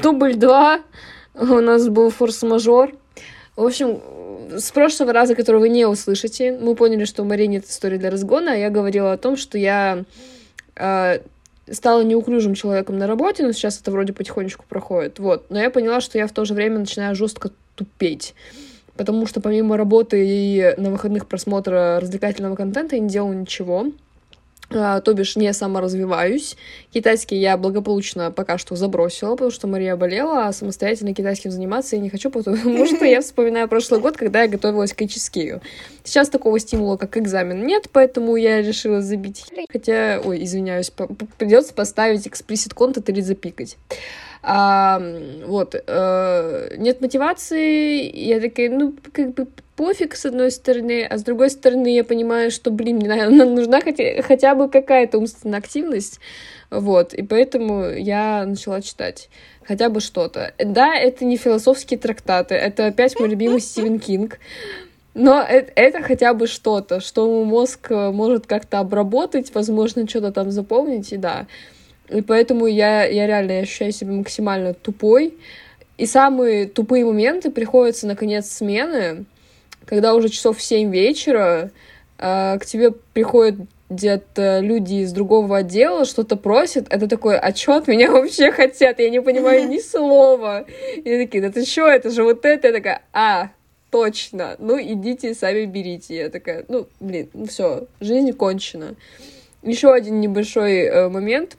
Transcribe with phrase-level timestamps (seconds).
[0.00, 0.80] Дубль 2.
[1.34, 2.92] У нас был форс-мажор.
[3.56, 4.00] В общем,
[4.50, 8.10] с прошлого раза, который вы не услышите, мы поняли, что у Марии нет истории для
[8.10, 10.04] разгона, а я говорила о том, что я
[10.76, 11.18] э,
[11.70, 15.46] стала неуклюжим человеком на работе, но сейчас это вроде потихонечку проходит, вот.
[15.50, 18.34] Но я поняла, что я в то же время начинаю жестко тупеть,
[18.96, 23.86] потому что помимо работы и на выходных просмотра развлекательного контента я не делаю ничего.
[24.70, 26.56] А, то бишь не саморазвиваюсь.
[26.92, 32.02] Китайский я благополучно пока что забросила, потому что Мария болела, а самостоятельно китайским заниматься я
[32.02, 35.60] не хочу, потому что я вспоминаю прошлый год, когда я готовилась к HSK.
[36.02, 39.44] Сейчас такого стимула, как экзамен, нет, поэтому я решила забить.
[39.70, 40.90] Хотя, ой, извиняюсь,
[41.38, 43.76] придется поставить explicit content или запикать.
[44.46, 45.00] А,
[45.46, 51.22] вот, э, нет мотивации, я такая, ну, как бы пофиг, с одной стороны, а с
[51.22, 56.20] другой стороны, я понимаю, что, блин, мне наверное, нужна хотя, хотя бы какая-то умственная активность,
[56.70, 59.30] вот, и поэтому я начала читать
[59.66, 60.52] хотя бы что-то.
[60.58, 64.40] Да, это не философские трактаты, это опять мой любимый Стивен Кинг,
[65.14, 71.14] но это, это хотя бы что-то, что мозг может как-то обработать, возможно, что-то там запомнить,
[71.14, 71.46] и да.
[72.08, 75.34] И поэтому я, я реально ощущаю себя максимально тупой.
[75.96, 79.24] И самые тупые моменты приходятся на конец смены,
[79.86, 81.70] когда уже часов в 7 вечера
[82.18, 83.56] э, к тебе приходят
[83.90, 88.98] где-то люди из другого отдела что-то просят, это такой, а что от меня вообще хотят?
[88.98, 90.64] Я не понимаю ни слова.
[90.96, 92.68] И они такие, да ты что, это же вот это?
[92.68, 93.50] Я такая, а,
[93.90, 96.16] точно, ну идите сами берите.
[96.16, 98.94] Я такая, ну, блин, ну все, жизнь кончена.
[99.62, 101.56] Еще один небольшой э, момент.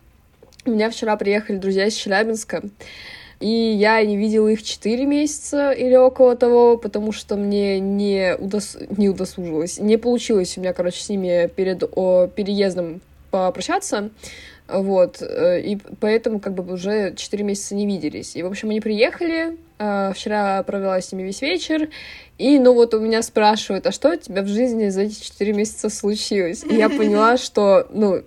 [0.67, 2.63] У меня вчера приехали друзья из Челябинска,
[3.39, 8.75] и я не видела их 4 месяца или около того, потому что мне не, удос...
[8.97, 14.09] не удосужилось, не получилось у меня, короче, с ними перед о, переездом попрощаться,
[14.67, 18.35] вот, э, и поэтому как бы уже 4 месяца не виделись.
[18.35, 21.89] И, в общем, они приехали, э, вчера провела с ними весь вечер,
[22.39, 25.53] и, ну, вот у меня спрашивают, а что у тебя в жизни за эти 4
[25.53, 26.63] месяца случилось?
[26.63, 28.23] И я поняла, что, ну,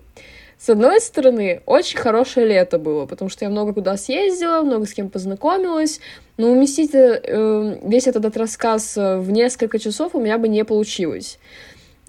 [0.59, 4.93] с одной стороны, очень хорошее лето было, потому что я много куда съездила, много с
[4.93, 6.01] кем познакомилась,
[6.37, 11.39] но уместить э, весь этот рассказ в несколько часов у меня бы не получилось.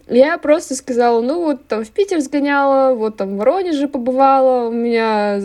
[0.08, 4.72] Я просто сказала, ну вот там в Питер сгоняла, вот там в Воронеже побывала, у
[4.72, 5.40] меня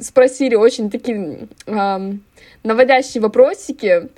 [0.00, 2.22] спросили очень такие эм,
[2.62, 4.08] наводящие вопросики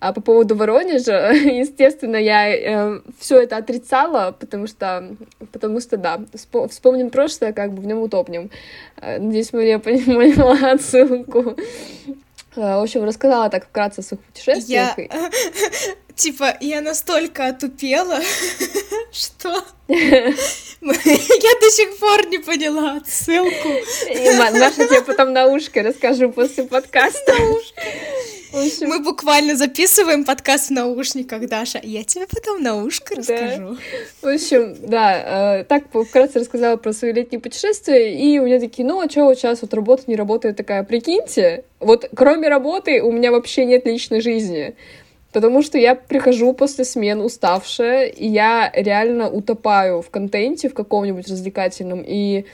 [0.00, 1.30] а, по поводу Воронежа.
[1.32, 5.16] Естественно, я э, все это отрицала, потому что,
[5.52, 6.20] потому что, да,
[6.68, 8.50] вспомним прошлое, как бы в нем утопнем.
[9.00, 11.56] Э, надеюсь, Мария поняла отсылку.
[12.56, 14.98] Э, в общем, рассказала так вкратце о своих путешествиях.
[14.98, 15.30] Я...
[16.20, 18.20] Типа, я настолько отупела,
[19.10, 23.68] что я до сих пор не поняла отсылку.
[24.36, 27.32] Маша тебе потом на ушко расскажу после подкаста.
[28.52, 28.88] Общем...
[28.88, 31.80] Мы буквально записываем подкаст в наушниках, Даша.
[31.82, 33.78] Я тебе потом на ушко расскажу.
[34.20, 38.86] В общем, да, э, так вкратце рассказала про свои летние путешествия, и у меня такие,
[38.86, 43.12] ну, а что вот сейчас вот работа не работает такая, прикиньте, вот кроме работы у
[43.12, 44.74] меня вообще нет личной жизни.
[45.32, 51.28] Потому что я прихожу после смен уставшая, и я реально утопаю в контенте в каком-нибудь
[51.28, 52.46] развлекательном, и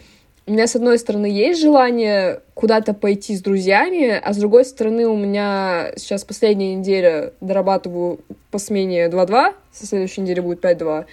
[0.48, 5.06] у меня, с одной стороны, есть желание куда-то пойти с друзьями, а с другой стороны,
[5.06, 8.20] у меня сейчас последняя неделя дорабатываю
[8.52, 11.06] по смене 2-2, со следующей недели будет 5-2.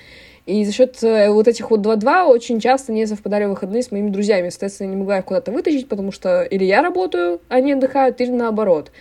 [0.46, 4.10] И за счет э, вот этих вот 2-2 очень часто не совпадали выходные с моими
[4.10, 4.50] друзьями.
[4.50, 8.22] Соответственно, я не могла их куда-то вытащить, потому что или я работаю, а они отдыхают,
[8.22, 8.92] или наоборот.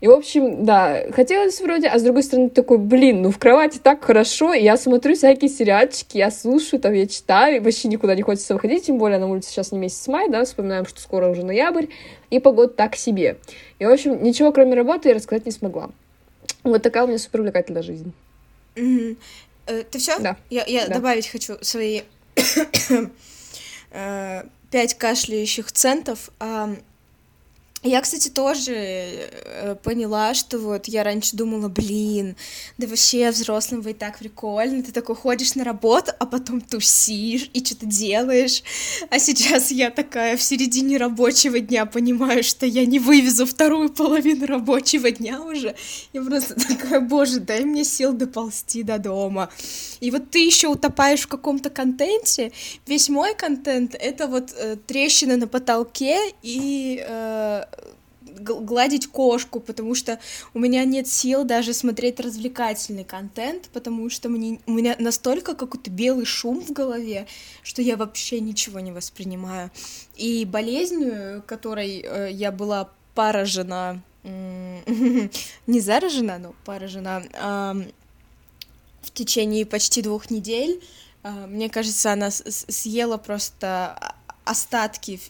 [0.00, 3.80] И, в общем, да, хотелось вроде, а с другой стороны такой, блин, ну в кровати
[3.82, 8.14] так хорошо, и я смотрю всякие сериальчики, я слушаю, там, я читаю, и вообще никуда
[8.14, 11.28] не хочется выходить, тем более на улице сейчас не месяц май, да, вспоминаем, что скоро
[11.28, 11.86] уже ноябрь,
[12.30, 13.38] и погода так себе.
[13.80, 15.90] И, в общем, ничего кроме работы я рассказать не смогла.
[16.62, 18.12] Вот такая у меня супер увлекательная жизнь.
[18.76, 19.16] Mm-hmm.
[19.90, 20.18] Ты все?
[20.20, 20.36] Да.
[20.48, 20.94] Я, я да.
[20.94, 22.02] добавить хочу свои
[23.90, 26.30] э, пять кашляющих центов.
[27.84, 32.34] Я, кстати, тоже э, поняла, что вот я раньше думала, блин,
[32.76, 37.64] да вообще взрослым и так прикольно, ты такой ходишь на работу, а потом тусишь и
[37.64, 38.64] что-то делаешь,
[39.10, 44.46] а сейчас я такая в середине рабочего дня понимаю, что я не вывезу вторую половину
[44.46, 45.76] рабочего дня уже,
[46.12, 49.50] я просто такая, боже, дай мне сил доползти до дома.
[50.00, 52.50] И вот ты еще утопаешь в каком-то контенте,
[52.88, 57.04] весь мой контент— это вот э, трещины на потолке и...
[57.06, 57.66] Э,
[58.38, 60.18] гладить кошку, потому что
[60.54, 65.90] у меня нет сил даже смотреть развлекательный контент, потому что мне, у меня настолько какой-то
[65.90, 67.26] белый шум в голове,
[67.62, 69.70] что я вообще ничего не воспринимаю.
[70.16, 77.22] И болезнь, которой э, я была пара жена, не заражена, но пара жена,
[79.02, 80.82] в течение почти двух недель.
[81.22, 84.14] Мне кажется, она съела просто
[84.48, 85.20] остатки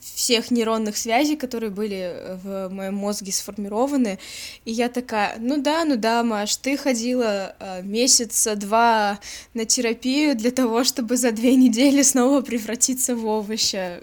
[0.00, 4.18] всех нейронных связей, которые были в моем мозге сформированы.
[4.64, 9.18] И я такая, ну да, ну да, Маш, ты ходила э, месяца два
[9.54, 14.02] на терапию для того, чтобы за две недели снова превратиться в овоща.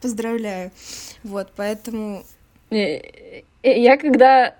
[0.00, 0.70] Поздравляю.
[1.24, 2.24] Вот, поэтому
[2.70, 4.54] я когда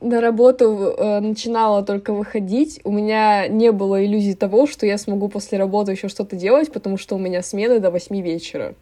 [0.00, 5.28] на работу э, начинала только выходить, у меня не было иллюзии того, что я смогу
[5.28, 8.74] после работы еще что-то делать, потому что у меня смены до 8 вечера.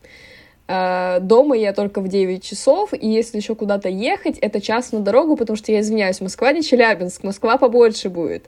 [0.69, 5.00] Э, дома я только в 9 часов, и если еще куда-то ехать, это час на
[5.00, 8.47] дорогу, потому что я извиняюсь, Москва не Челябинск, Москва побольше будет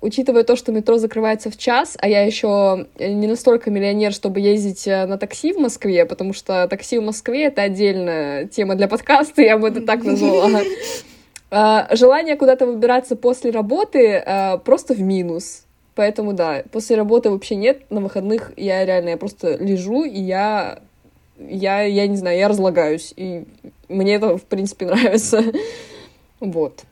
[0.00, 4.86] учитывая то, что метро закрывается в час, а я еще не настолько миллионер, чтобы ездить
[4.86, 9.42] э, на такси в Москве, потому что такси в Москве— это отдельная тема для подкаста,
[9.42, 10.60] я бы это так назвала.
[11.52, 15.64] А, желание куда-то выбираться после работы э, просто в минус.
[15.96, 20.78] Поэтому да, после работы вообще нет, на выходных я реально, я просто лежу, и я,
[21.36, 23.46] я, я не знаю, я разлагаюсь, и
[23.88, 25.42] мне это, в принципе, нравится.
[26.38, 26.84] Вот.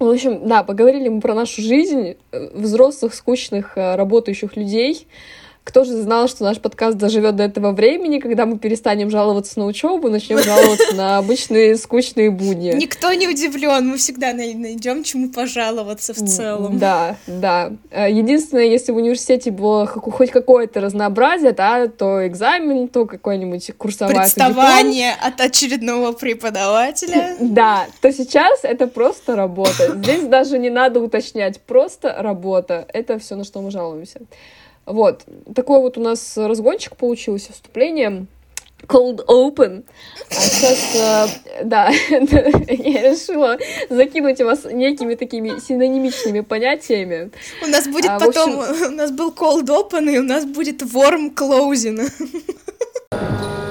[0.00, 5.06] В общем, да, поговорили мы про нашу жизнь, э, взрослых, скучных, э, работающих людей.
[5.70, 9.66] Кто же знал, что наш подкаст доживет до этого времени, когда мы перестанем жаловаться на
[9.66, 12.72] учебу, начнем жаловаться на обычные скучные будни.
[12.72, 16.80] Никто не удивлен, мы всегда найдем чему пожаловаться в целом.
[16.80, 17.70] Да, да.
[17.92, 24.16] Э, единственное, если в университете было хоть какое-то разнообразие, да, то экзамен, то какой-нибудь курсовая
[24.16, 27.36] Представание от очередного преподавателя.
[27.60, 29.94] Да, то сейчас это просто работа.
[29.96, 32.86] Здесь даже не надо уточнять, просто работа.
[32.92, 34.20] Это все, на что мы жалуемся.
[34.86, 35.24] Вот.
[35.54, 38.26] Такой вот у нас разгончик получился, вступление.
[38.86, 39.84] Cold Open.
[40.30, 43.58] А сейчас, э, да, я решила
[43.90, 47.30] закинуть вас некими такими синонимичными понятиями.
[47.62, 48.86] У нас будет а, потом, общем...
[48.86, 52.10] у нас был Cold Open, и у нас будет Warm Closing.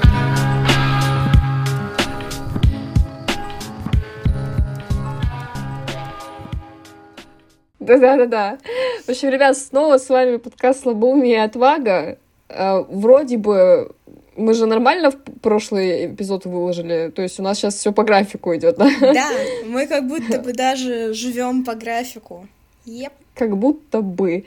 [7.89, 8.59] Да-да-да-да.
[9.05, 12.19] В общем, ребят, снова с вами подкаст «Слабоумие и отвага».
[12.47, 13.91] А, вроде бы
[14.35, 18.55] мы же нормально в прошлый эпизод выложили, то есть у нас сейчас все по графику
[18.55, 18.89] идет, да?
[19.01, 19.27] Да,
[19.65, 22.47] мы как будто бы даже живем по графику.
[22.85, 23.11] Yep.
[23.33, 24.45] Как будто бы.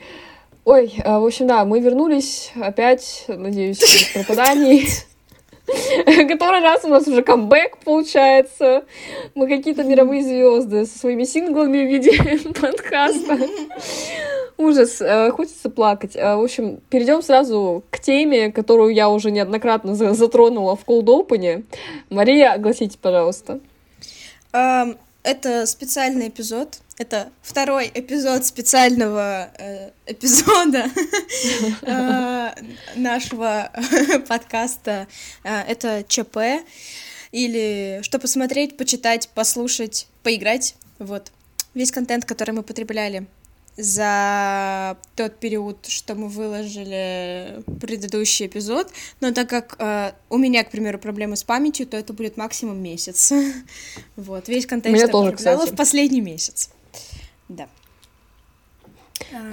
[0.63, 4.87] Ой, а, в общем, да, мы вернулись опять, надеюсь, без пропаданий.
[6.05, 8.83] Который раз у нас уже камбэк получается.
[9.33, 12.11] Мы какие-то мировые звезды со своими синглами в виде
[12.61, 13.39] подкаста.
[14.57, 16.15] Ужас, э, хочется плакать.
[16.15, 21.63] Э, в общем, перейдем сразу к теме, которую я уже неоднократно затронула в Cold Open.
[22.09, 23.59] Мария, огласите, пожалуйста.
[24.51, 26.79] Это специальный эпизод.
[27.03, 30.85] Это второй эпизод специального э, эпизода
[31.81, 32.51] э,
[32.95, 33.69] нашего
[34.29, 35.07] подкаста.
[35.43, 36.37] Э, это ЧП.
[37.33, 40.75] Или что посмотреть, почитать, послушать, поиграть.
[40.97, 41.33] Вот.
[41.73, 43.27] Весь контент, который мы потребляли
[43.75, 50.71] за тот период, что мы выложили предыдущий эпизод, но так как э, у меня, к
[50.71, 53.33] примеру, проблемы с памятью, то это будет максимум месяц.
[54.15, 56.69] вот, весь контент, что я в последний месяц.
[57.49, 57.67] Да.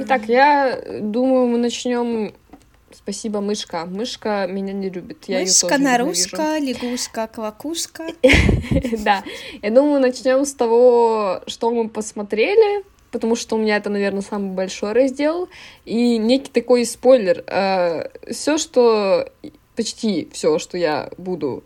[0.00, 2.32] Итак, я думаю, мы начнем.
[2.92, 3.86] Спасибо, мышка.
[3.86, 5.24] Мышка меня не любит.
[5.28, 8.06] Я мышка, нарушка, лягушка, квакушка.
[9.04, 9.22] да.
[9.62, 14.52] Я думаю, начнем с того, что мы посмотрели потому что у меня это, наверное, самый
[14.52, 15.48] большой раздел.
[15.84, 17.44] И некий такой спойлер.
[17.46, 19.30] Э, все, что...
[19.76, 21.64] Почти все, что я буду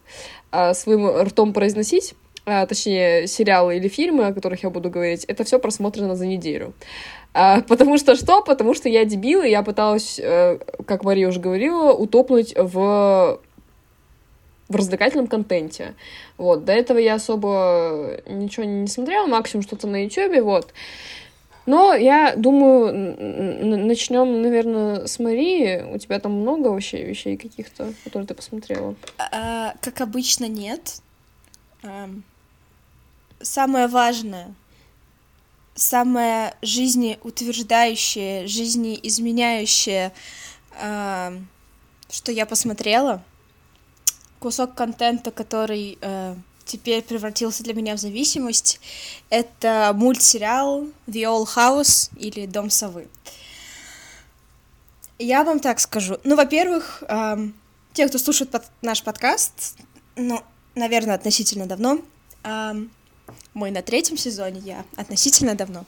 [0.52, 2.14] э, своим ртом произносить,
[2.46, 6.74] а, точнее, сериалы или фильмы, о которых я буду говорить, это все просмотрено за неделю.
[7.32, 8.42] А, потому что что?
[8.42, 13.40] Потому что я дебил, и я пыталась, э, как Мария уже говорила, утопнуть в
[14.66, 15.94] в развлекательном контенте.
[16.38, 20.72] Вот, до этого я особо ничего не смотрела, максимум что-то на YouTube, вот.
[21.66, 23.16] Но я думаю,
[23.86, 25.82] начнем, наверное, с Марии.
[25.94, 28.94] У тебя там много вообще вещей каких-то, которые ты посмотрела?
[29.18, 31.00] А, как обычно, нет.
[31.82, 32.10] А,
[33.44, 34.54] самое важное,
[35.74, 40.12] самое жизнеутверждающее, жизнеизменяющее,
[40.80, 41.34] а,
[42.10, 43.22] что я посмотрела,
[44.40, 48.80] кусок контента, который а, теперь превратился для меня в зависимость,
[49.30, 53.08] это мультсериал The Old House или Дом совы.
[55.18, 56.18] Я вам так скажу.
[56.24, 57.36] Ну, во-первых, э,
[57.92, 59.76] те, кто слушает под наш подкаст,
[60.16, 60.42] ну,
[60.74, 62.00] наверное, относительно давно,
[62.42, 62.90] эм,
[63.54, 65.84] мы на третьем сезоне, я относительно давно,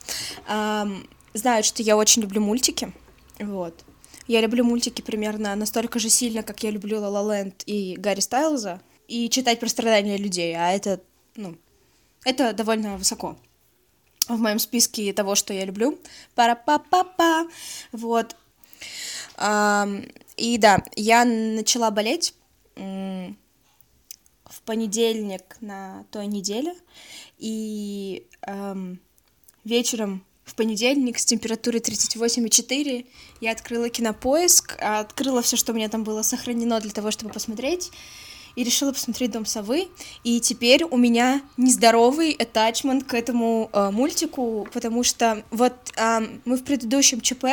[0.48, 2.92] эм, знают, что я очень люблю мультики,
[3.38, 3.84] вот.
[4.26, 8.20] Я люблю мультики примерно настолько же сильно, как я люблю La La Land и Гарри
[8.20, 11.00] Стайлза, и читать про страдания людей, а это,
[11.36, 11.56] ну,
[12.24, 13.36] это довольно высоко
[14.28, 15.98] в моем списке того, что я люблю.
[16.34, 17.46] Пара-па-па-па.
[17.92, 18.34] Вот.
[20.36, 22.34] И да, я начала болеть
[22.74, 23.34] в
[24.64, 26.74] понедельник на той неделе,
[27.38, 29.00] и эм,
[29.64, 33.04] вечером в понедельник с температурой 38,4
[33.40, 37.90] я открыла кинопоиск, открыла все, что у меня там было сохранено для того, чтобы посмотреть,
[38.54, 39.88] и решила посмотреть «Дом совы»,
[40.24, 46.56] и теперь у меня нездоровый attachment к этому э, мультику, потому что вот э, мы
[46.56, 47.44] в предыдущем ЧП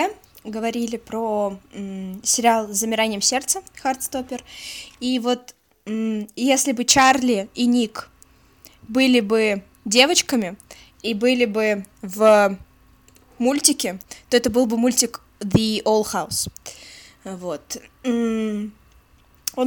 [0.46, 4.44] говорили про м, сериал замиранием сердца Хардстоппер.
[5.00, 8.10] И вот м, если бы Чарли и Ник
[8.88, 10.58] были бы девочками
[11.02, 12.58] и были бы в
[13.38, 14.00] мультике,
[14.30, 16.50] то это был бы мультик The All House.
[17.24, 17.78] Вот.
[18.04, 18.72] Он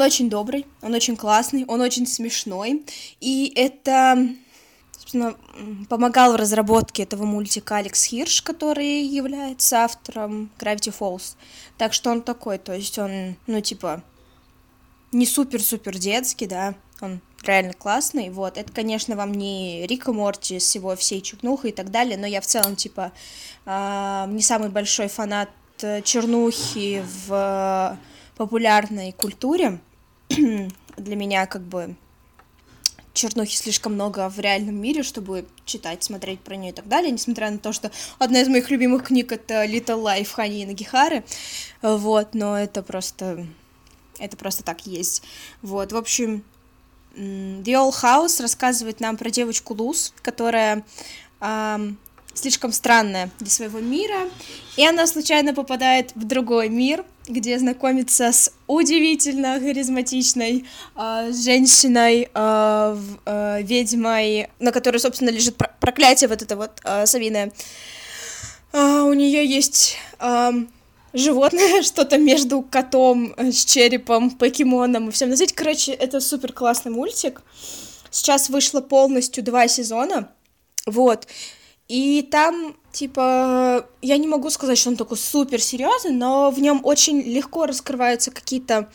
[0.02, 2.84] очень добрый, он очень классный, он очень смешной.
[3.20, 4.28] И это
[5.06, 5.36] собственно,
[5.88, 11.36] помогал в разработке этого мультика Алекс Хирш, который является автором Gravity Falls.
[11.78, 14.02] Так что он такой, то есть он, ну, типа,
[15.12, 20.74] не супер-супер детский, да, он реально классный, вот, это, конечно, вам не Рика Морти с
[20.74, 23.12] его всей чукнухой и так далее, но я в целом, типа,
[23.64, 25.48] э, не самый большой фанат
[25.78, 27.98] чернухи в
[28.36, 29.78] популярной культуре,
[30.28, 31.96] для меня, как бы,
[33.16, 37.50] чернухи слишком много в реальном мире, чтобы читать, смотреть про нее и так далее, несмотря
[37.50, 41.24] на то, что одна из моих любимых книг это Little Life Хани и Нагихары,
[41.82, 43.46] вот, но это просто,
[44.18, 45.22] это просто так есть,
[45.62, 46.44] вот, в общем,
[47.16, 50.84] The Old House рассказывает нам про девочку Луз, которая
[51.40, 51.98] эм,
[52.34, 54.28] слишком странная для своего мира,
[54.76, 62.98] и она случайно попадает в другой мир, где знакомится с удивительно харизматичной э, женщиной, э,
[63.24, 67.52] э, ведьмой, на которой, собственно, лежит проклятие вот это вот э, совиное.
[68.72, 70.50] Э, у нее есть э,
[71.12, 75.54] животное, что-то между котом с черепом, покемоном и всем на свете.
[75.54, 77.42] Короче, это супер классный мультик.
[78.10, 80.30] Сейчас вышло полностью два сезона.
[80.86, 81.26] Вот.
[81.88, 86.80] И там, типа, я не могу сказать, что он такой супер серьезный, но в нем
[86.82, 88.88] очень легко раскрываются какие-то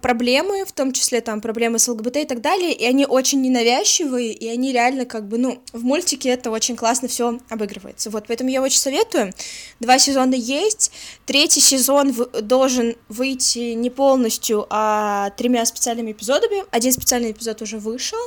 [0.00, 4.32] проблемы, в том числе там проблемы с ЛГБТ и так далее, и они очень ненавязчивые,
[4.32, 8.10] и они реально как бы, ну, в мультике это очень классно все обыгрывается.
[8.10, 9.32] Вот, поэтому я очень советую.
[9.78, 10.90] Два сезона есть,
[11.26, 16.64] третий сезон должен выйти не полностью, а тремя специальными эпизодами.
[16.72, 18.18] Один специальный эпизод уже вышел,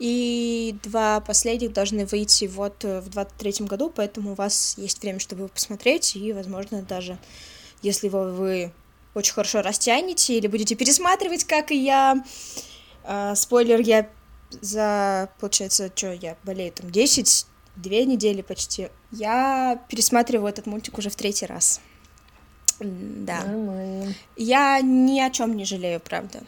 [0.00, 5.48] и два последних должны выйти вот в 23 году, поэтому у вас есть время, чтобы
[5.48, 7.16] посмотреть, и, возможно, даже
[7.82, 8.72] если вы
[9.14, 12.22] очень хорошо растянете или будете пересматривать, как и я.
[13.04, 14.08] А, спойлер, я
[14.60, 18.88] за, получается, что я болею там 10, две недели почти.
[19.10, 21.80] Я пересматриваю этот мультик уже в третий раз.
[22.80, 23.44] Да.
[23.44, 24.14] Нормально.
[24.36, 26.40] Я ни о чем не жалею, правда.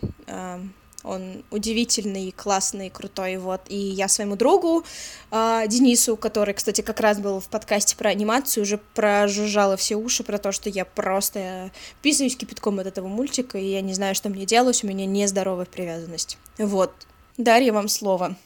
[1.03, 3.63] Он удивительный, классный, крутой, вот.
[3.69, 4.85] И я своему другу
[5.31, 10.23] э, Денису, который, кстати, как раз был в подкасте про анимацию, уже прожужжала все уши
[10.25, 11.71] про то, что я просто
[12.03, 15.67] писаюсь кипятком от этого мультика, и я не знаю, что мне делать, у меня нездоровая
[15.67, 16.39] привязанность.
[16.59, 16.93] Вот.
[17.37, 18.37] Дарья, вам слово.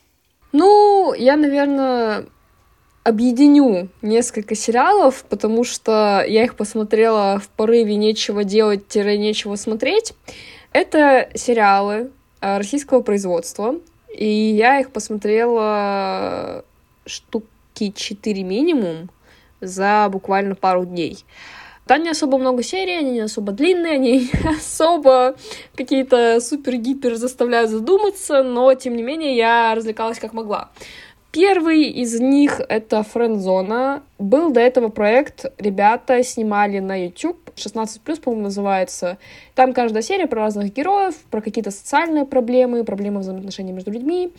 [0.52, 2.26] Ну, я, наверное,
[3.06, 10.12] объединю несколько сериалов, потому что я их посмотрела в порыве нечего делать-нечего смотреть.
[10.72, 13.76] Это сериалы, российского производства,
[14.16, 16.64] и я их посмотрела
[17.04, 19.10] штуки 4 минимум
[19.60, 21.24] за буквально пару дней.
[21.86, 25.36] Там не особо много серий, они не особо длинные, они не особо
[25.76, 30.70] какие-то супер-гипер заставляют задуматься, но, тем не менее, я развлекалась как могла.
[31.32, 34.02] Первый из них— это Френдзона.
[34.18, 39.18] Был до этого проект, ребята снимали на YouTube, 16+, по-моему, называется.
[39.54, 44.32] Там каждая серия про разных героев, про какие-то социальные проблемы, проблемы взаимоотношений между людьми.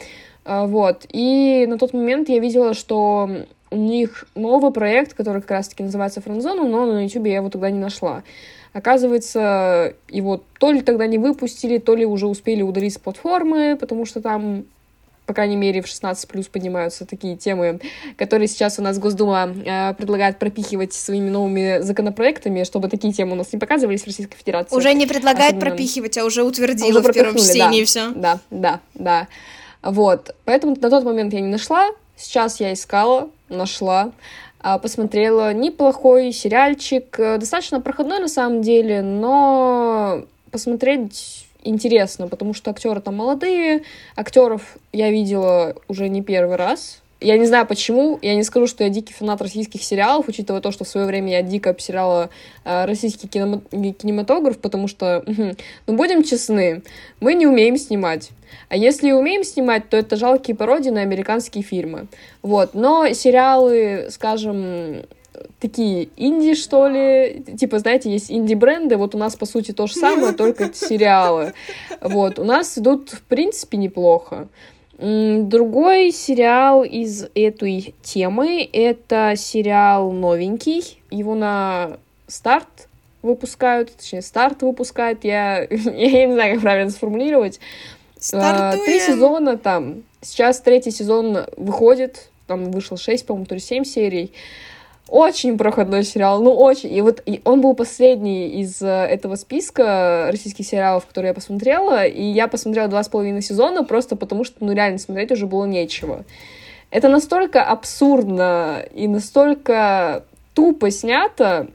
[0.43, 1.05] А, вот.
[1.09, 3.29] И на тот момент я видела, что
[3.69, 7.69] у них новый проект, который как раз-таки называется Френдзона, но на YouTube я его тогда
[7.69, 8.23] не нашла.
[8.73, 14.05] Оказывается, его то ли тогда не выпустили, то ли уже успели удалить с платформы, потому
[14.05, 14.65] что там
[15.27, 17.81] по крайней мере, в 16 плюс поднимаются такие темы,
[18.15, 23.35] которые сейчас у нас Госдума э, предлагает пропихивать своими новыми законопроектами, чтобы такие темы у
[23.35, 24.75] нас не показывались в Российской Федерации.
[24.75, 25.69] Уже не предлагает Особенно...
[25.69, 28.09] пропихивать, а уже утвердила уже в первом чтении да, все.
[28.15, 29.27] Да, да, да.
[29.83, 34.11] Вот, поэтому на тот момент я не нашла, сейчас я искала, нашла,
[34.61, 42.71] а, посмотрела неплохой сериальчик, э, достаточно проходной на самом деле, но посмотреть интересно, потому что
[42.71, 43.83] актеры там молодые,
[44.15, 48.83] актеров я видела уже не первый раз, я не знаю почему, я не скажу, что
[48.83, 52.29] я дикий фанат российских сериалов, учитывая то, что в свое время я дико обсирала
[52.63, 56.83] э, российский кино кинематограф, потому что, ну, будем честны,
[57.19, 58.29] мы не умеем снимать.
[58.69, 62.07] А если и умеем снимать, то это жалкие пародии на американские фильмы.
[62.43, 62.75] Вот.
[62.75, 65.03] Но сериалы, скажем,
[65.59, 69.93] такие инди, что ли, типа, знаете, есть инди-бренды, вот у нас, по сути, то же
[69.93, 71.53] самое, только сериалы.
[72.01, 74.47] Вот, у нас идут, в принципе, неплохо.
[74.99, 80.99] Другой сериал из этой темы— это сериал новенький.
[81.11, 82.87] Его на старт
[83.21, 85.23] выпускают, точнее, старт выпускает.
[85.23, 87.59] Я, я не знаю, как правильно сформулировать.
[88.19, 88.85] Стартуем.
[88.85, 90.03] Три сезона там.
[90.21, 92.29] Сейчас третий сезон выходит.
[92.47, 94.31] Там вышло шесть, по-моему, то ли семь серий.
[95.09, 96.93] Очень проходной сериал, ну очень.
[96.93, 102.05] И вот и он был последний из э, этого списка российских сериалов, которые я посмотрела,
[102.05, 105.65] и я посмотрела два с половиной сезона просто потому, что, ну, реально смотреть уже было
[105.65, 106.25] нечего.
[106.91, 111.67] Это настолько абсурдно и настолько тупо снято,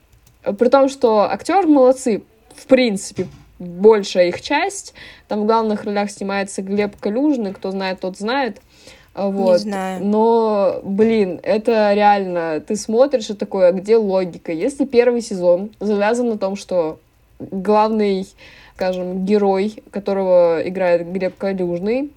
[0.43, 2.23] при том, что актеры молодцы,
[2.55, 4.95] в принципе, большая их часть.
[5.29, 8.61] Там в главных ролях снимается Глеб Калюжный, кто знает, тот знает.
[9.15, 9.53] Вот.
[9.53, 10.05] Не знаю.
[10.05, 14.53] Но, блин, это реально, ты смотришь и такое, а где логика?
[14.53, 16.99] Если первый сезон завязан на том, что
[17.39, 18.27] главный,
[18.75, 22.11] скажем, герой, которого играет Глеб Калюжный,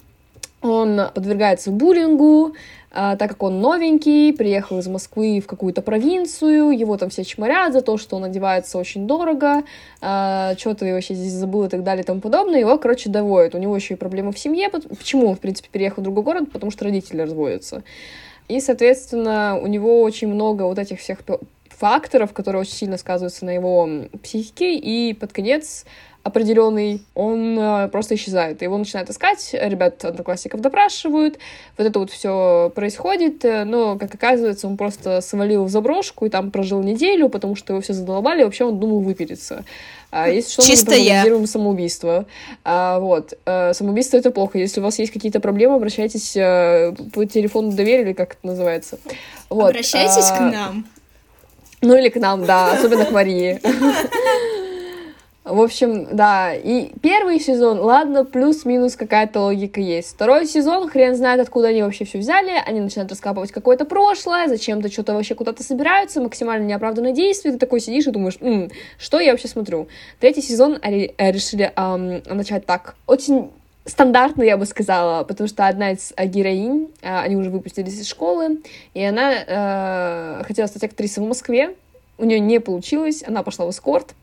[0.62, 2.54] он подвергается буллингу,
[2.98, 7.74] а, так как он новенький, приехал из Москвы в какую-то провинцию, его там все чморят
[7.74, 9.64] за то, что он одевается очень дорого,
[10.00, 13.54] а, что ты вообще здесь забыл и так далее и тому подобное, его, короче, доводят.
[13.54, 14.70] У него еще и проблемы в семье.
[14.70, 16.50] Почему он, в принципе, переехал в другой город?
[16.50, 17.84] Потому что родители разводятся.
[18.48, 21.18] И, соответственно, у него очень много вот этих всех
[21.68, 25.84] факторов, которые очень сильно сказываются на его психике, и под конец
[26.26, 28.60] определенный, он э, просто исчезает.
[28.60, 31.38] Его начинают искать, ребят одноклассников допрашивают,
[31.78, 36.28] вот это вот все происходит, э, но, как оказывается, он просто свалил в заброшку и
[36.28, 39.64] там прожил неделю, потому что его все задолбали, и вообще он думал выпилиться.
[40.10, 41.46] А если что, Чисто мы я.
[41.46, 42.26] самоубийство.
[42.64, 43.34] А, вот.
[43.44, 44.58] А, самоубийство— это плохо.
[44.58, 48.98] Если у вас есть какие-то проблемы, обращайтесь а, по телефону доверия, или как это называется.
[49.48, 49.70] Вот.
[49.70, 50.86] Обращайтесь а, к нам.
[51.82, 53.60] Ну или к нам, да, особенно к Марии.
[55.46, 60.08] В общем, да, и первый сезон, ладно, плюс-минус какая-то логика есть.
[60.08, 64.90] Второй сезон, хрен знает, откуда они вообще все взяли, они начинают раскапывать какое-то прошлое, зачем-то
[64.90, 69.30] что-то вообще куда-то собираются, максимально неоправданные действия, ты такой сидишь и думаешь, М, что я
[69.30, 69.86] вообще смотрю?
[70.18, 72.96] Третий сезон э, решили эм, начать так.
[73.06, 73.52] Очень
[73.84, 78.08] стандартно, я бы сказала, потому что одна из э, героинь, э, они уже выпустились из
[78.08, 78.62] школы,
[78.94, 81.76] и она э, хотела стать актрисой в Москве,
[82.18, 84.14] у нее не получилось, она пошла в эскорт,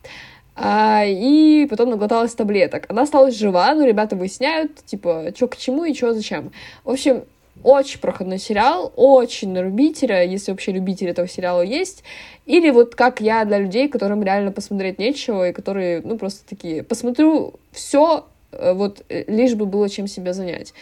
[0.56, 2.86] а, и потом наглоталась таблеток.
[2.90, 6.52] Она осталась жива, но ребята выясняют, типа, что к чему и что зачем.
[6.84, 7.24] В общем,
[7.64, 12.04] очень проходной сериал, очень на любителя, если вообще любитель этого сериала есть.
[12.46, 16.84] Или вот как я для людей, которым реально посмотреть нечего, и которые, ну, просто такие,
[16.84, 20.74] посмотрю все, э, вот, э, лишь бы было чем себя занять.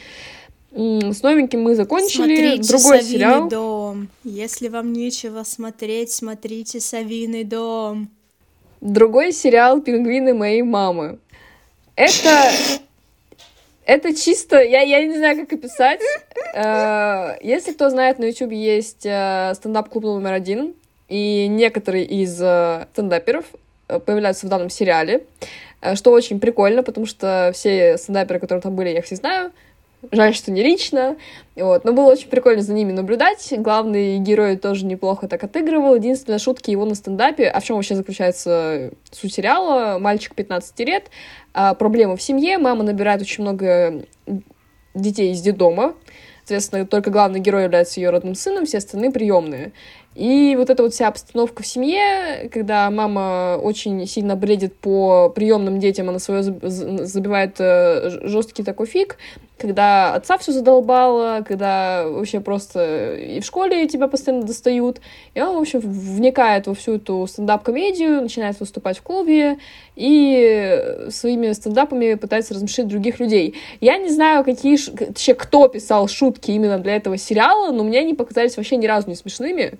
[0.73, 2.35] С новеньким мы закончили.
[2.37, 3.49] Смотрите Другой Савиный сериал.
[3.49, 4.07] дом.
[4.23, 8.09] Если вам нечего смотреть, смотрите Савиный дом.
[8.81, 11.19] Другой сериал «Пингвины моей мамы».
[11.95, 12.51] Это...
[13.85, 14.59] Это чисто...
[14.61, 16.01] Я, я не знаю, как описать.
[16.55, 20.73] Э, если кто знает, на YouTube есть э, стендап-клуб номер один,
[21.09, 23.45] и некоторые из э, стендаперов
[23.87, 25.25] появляются в данном сериале,
[25.95, 29.51] что очень прикольно, потому что все стендаперы, которые там были, я их все знаю,
[30.11, 31.15] Жаль, что не лично.
[31.55, 31.85] Вот.
[31.85, 33.53] Но было очень прикольно за ними наблюдать.
[33.57, 35.95] Главный герой тоже неплохо так отыгрывал.
[35.95, 37.47] Единственная шутки его на стендапе.
[37.47, 39.99] А в чем вообще заключается суть сериала?
[39.99, 41.11] Мальчик 15 лет,
[41.53, 44.05] а, проблемы в семье, мама набирает очень много
[44.95, 45.93] детей из детдома.
[46.39, 49.71] Соответственно, только главный герой является ее родным сыном, все остальные приемные.
[50.15, 55.79] И вот эта вот вся обстановка в семье, когда мама очень сильно бредит по приемным
[55.79, 59.17] детям, она свое забивает э, жесткий такой фиг,
[59.61, 64.99] когда отца все задолбало, когда вообще просто и в школе тебя постоянно достают.
[65.35, 69.59] И он, в общем, вникает во всю эту стендап-комедию, начинает выступать в клубе
[69.95, 73.55] и своими стендапами пытается размешить других людей.
[73.79, 78.15] Я не знаю, какие, вообще, кто писал шутки именно для этого сериала, но мне они
[78.15, 79.73] показались вообще ни разу не смешными.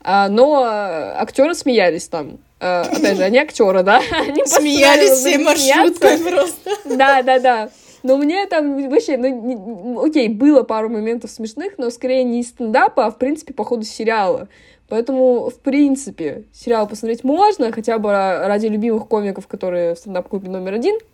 [0.00, 2.38] А, но актеры смеялись там.
[2.58, 4.02] А, опять же, они актеры, да?
[4.10, 6.70] Они смеялись всей маршруткой просто.
[6.96, 7.70] Да, да, да.
[8.02, 12.48] Но мне там вообще, ну, не, окей, было пару моментов смешных, но скорее не из
[12.48, 14.48] стендапа, а в принципе по ходу сериала.
[14.88, 20.74] Поэтому, в принципе, сериал посмотреть можно, хотя бы ради любимых комиков, которые в стендап-клубе номер
[20.74, 20.98] один—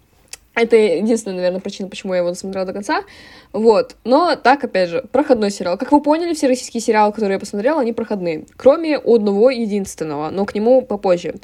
[0.61, 3.05] это единственная, наверное, причина, почему я его досмотрела до конца.
[3.53, 3.97] Вот.
[4.05, 5.79] Но так, опять же, проходной сериал.
[5.79, 8.47] Как вы поняли, все российские сериалы, которые я посмотрела, они проходные.
[8.57, 11.35] Кроме одного единственного, но к нему попозже.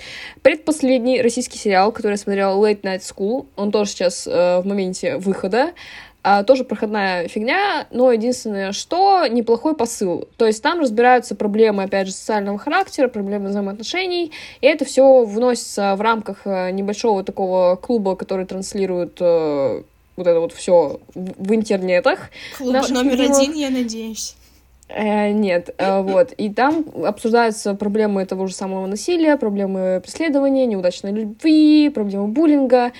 [0.43, 5.17] Предпоследний российский сериал, который я смотрела, Late Night School, он тоже сейчас э, в моменте
[5.17, 5.73] выхода.
[6.27, 10.27] А, тоже проходная фигня, но единственное, что неплохой посыл.
[10.39, 14.33] То есть там разбираются проблемы, опять же, социального характера, проблемы взаимоотношений,
[14.63, 19.83] и это все вносится в рамках э, небольшого такого клуба, который транслирует э,
[20.17, 22.31] вот это вот все в, в интернетах.
[22.57, 23.39] Клуб номер фильмов.
[23.39, 24.35] один, я надеюсь.
[24.89, 26.33] Э, нет, э, вот.
[26.33, 32.93] И там обсуждаются проблемы того же самого насилия, проблемы преследования, неудачной любви, проблемы буллинга.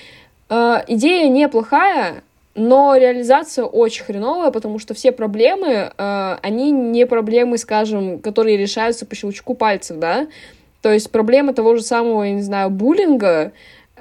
[0.51, 2.23] Э, идея неплохая,
[2.55, 9.07] но реализация очень хреновая, потому что все проблемы, э, они не проблемы, скажем, которые решаются
[9.07, 10.29] по щелчку пальцев, да,
[10.81, 13.53] то есть проблемы того же самого, я не знаю, буллинга,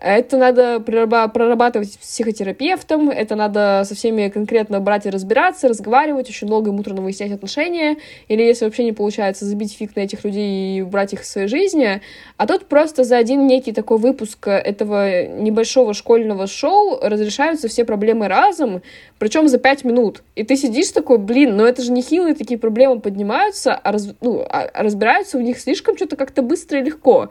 [0.04, 6.48] это надо прорабатывать с психотерапевтом, это надо со всеми конкретно брать и разбираться, разговаривать, очень
[6.48, 7.96] долго и муторно выяснять отношения,
[8.28, 11.48] или если вообще не получается забить фиг на этих людей и брать их в своей
[11.48, 12.02] жизни.
[12.36, 18.28] А тут просто за один некий такой выпуск этого небольшого школьного шоу разрешаются все проблемы
[18.28, 18.82] разом,
[19.20, 20.22] причем за пять минут.
[20.36, 24.10] И ты сидишь такой, блин, ну это же не хилые такие проблемы поднимаются, а, раз,
[24.20, 27.30] ну, а разбираются в них слишком что-то как-то быстро и легко.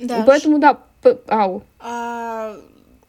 [0.00, 0.24] Да.
[0.26, 0.78] Поэтому, да,
[1.28, 1.62] Ау.
[1.78, 2.56] А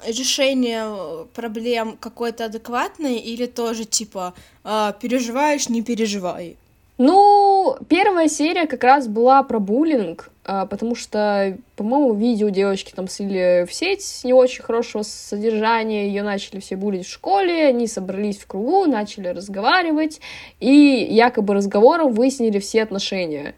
[0.08, 6.58] решение проблем какое-то адекватное или тоже типа а, переживаешь, не переживай?
[6.98, 13.08] Ну, первая серия как раз была про буллинг, а, потому что, по-моему, видео девочки там
[13.08, 18.38] слили в сеть не очень хорошего содержания, ее начали все булить в школе, они собрались
[18.38, 20.20] в кругу, начали разговаривать,
[20.60, 23.56] и якобы разговором выяснили все отношения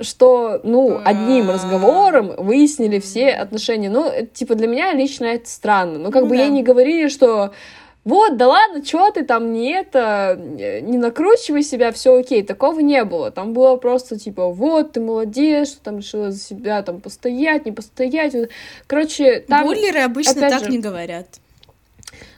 [0.00, 3.88] что, ну, одним разговором выяснили все отношения.
[3.88, 5.98] Ну, типа, для меня лично это странно.
[5.98, 6.42] Ну, как ну, бы да.
[6.42, 7.52] ей не говорили, что
[8.06, 13.02] вот, да ладно, что ты там не это, не накручивай себя, все окей, такого не
[13.02, 13.32] было.
[13.32, 17.72] Там было просто типа, вот, ты молодец, что там решила за себя там постоять, не
[17.72, 18.32] постоять.
[18.86, 19.64] Короче, там...
[19.64, 21.26] Буллеры обычно так же, не говорят.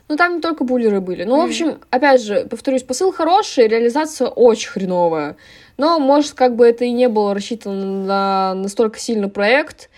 [0.09, 1.25] Ну, там не только буллеры были.
[1.25, 5.37] Ну, в общем, опять же, повторюсь, посыл хороший, реализация очень хреновая.
[5.77, 9.91] Но, может, как бы это и не было рассчитано на настолько сильный проект,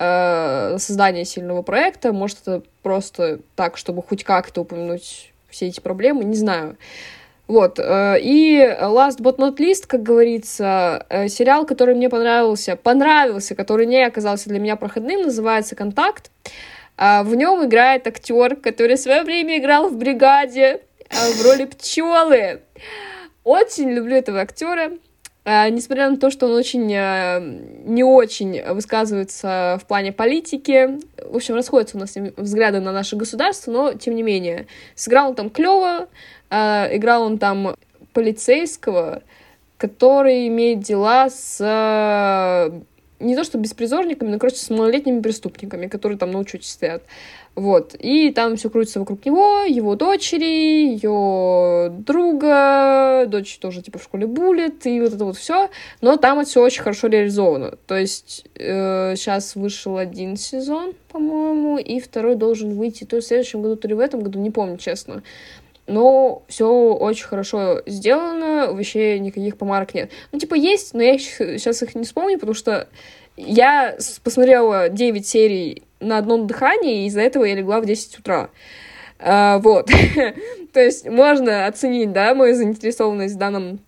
[0.00, 2.12] э, создание сильного проекта.
[2.12, 6.76] Может, это просто так, чтобы хоть как-то упомянуть все эти проблемы, не знаю.
[7.46, 13.54] Вот, э, и last but not least, как говорится, э, сериал, который мне понравился, понравился,
[13.54, 16.30] который не оказался для меня проходным, называется «Контакт».
[16.96, 21.64] Э, в нем играет актер, который в свое время играл в «Бригаде» э, в роли
[21.64, 22.62] пчелы.
[23.44, 24.92] Очень люблю этого актера.
[25.44, 31.56] Uh, несмотря на то, что он очень не очень высказывается в плане политики, в общем,
[31.56, 34.68] расходятся у нас взгляды на наше государство, но тем не менее.
[34.94, 36.06] Сыграл он там клево,
[36.48, 37.74] играл он там
[38.12, 39.24] полицейского,
[39.78, 41.58] который имеет дела с
[43.22, 47.02] не то что беспризорниками, но, короче, с малолетними преступниками, которые там на учете стоят.
[47.54, 47.94] Вот.
[47.98, 54.26] И там все крутится вокруг него, его дочери, ее друга, дочь тоже типа в школе
[54.26, 55.68] булит, и вот это вот все.
[56.00, 57.76] Но там это все очень хорошо реализовано.
[57.86, 63.60] То есть э, сейчас вышел один сезон, по-моему, и второй должен выйти то в следующем
[63.60, 65.22] году, то ли в этом году, не помню, честно.
[65.86, 70.10] Но все очень хорошо сделано, вообще никаких помарок нет.
[70.30, 72.88] Ну, типа, есть, но я сейчас их не вспомню, потому что
[73.36, 78.50] я посмотрела 9 серий на одном дыхании, и из-за этого я легла в 10 утра.
[79.18, 79.90] А, вот.
[80.72, 83.80] То есть можно оценить, да, мою заинтересованность в данном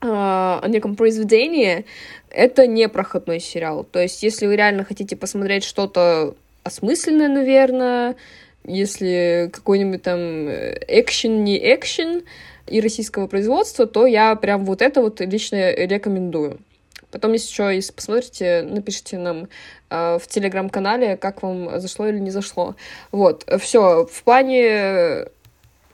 [0.00, 1.84] а, неком произведении.
[2.30, 3.84] Это не проходной сериал.
[3.84, 8.16] То есть если вы реально хотите посмотреть что-то осмысленное, наверное,
[8.64, 12.22] если какой-нибудь там экшен, не экшен
[12.66, 16.58] и российского производства, то я прям вот это вот лично рекомендую.
[17.10, 19.48] Потом, если что, если посмотрите, напишите нам
[19.90, 22.76] э, в телеграм-канале, как вам зашло или не зашло.
[23.10, 24.06] Вот, все.
[24.06, 25.26] В плане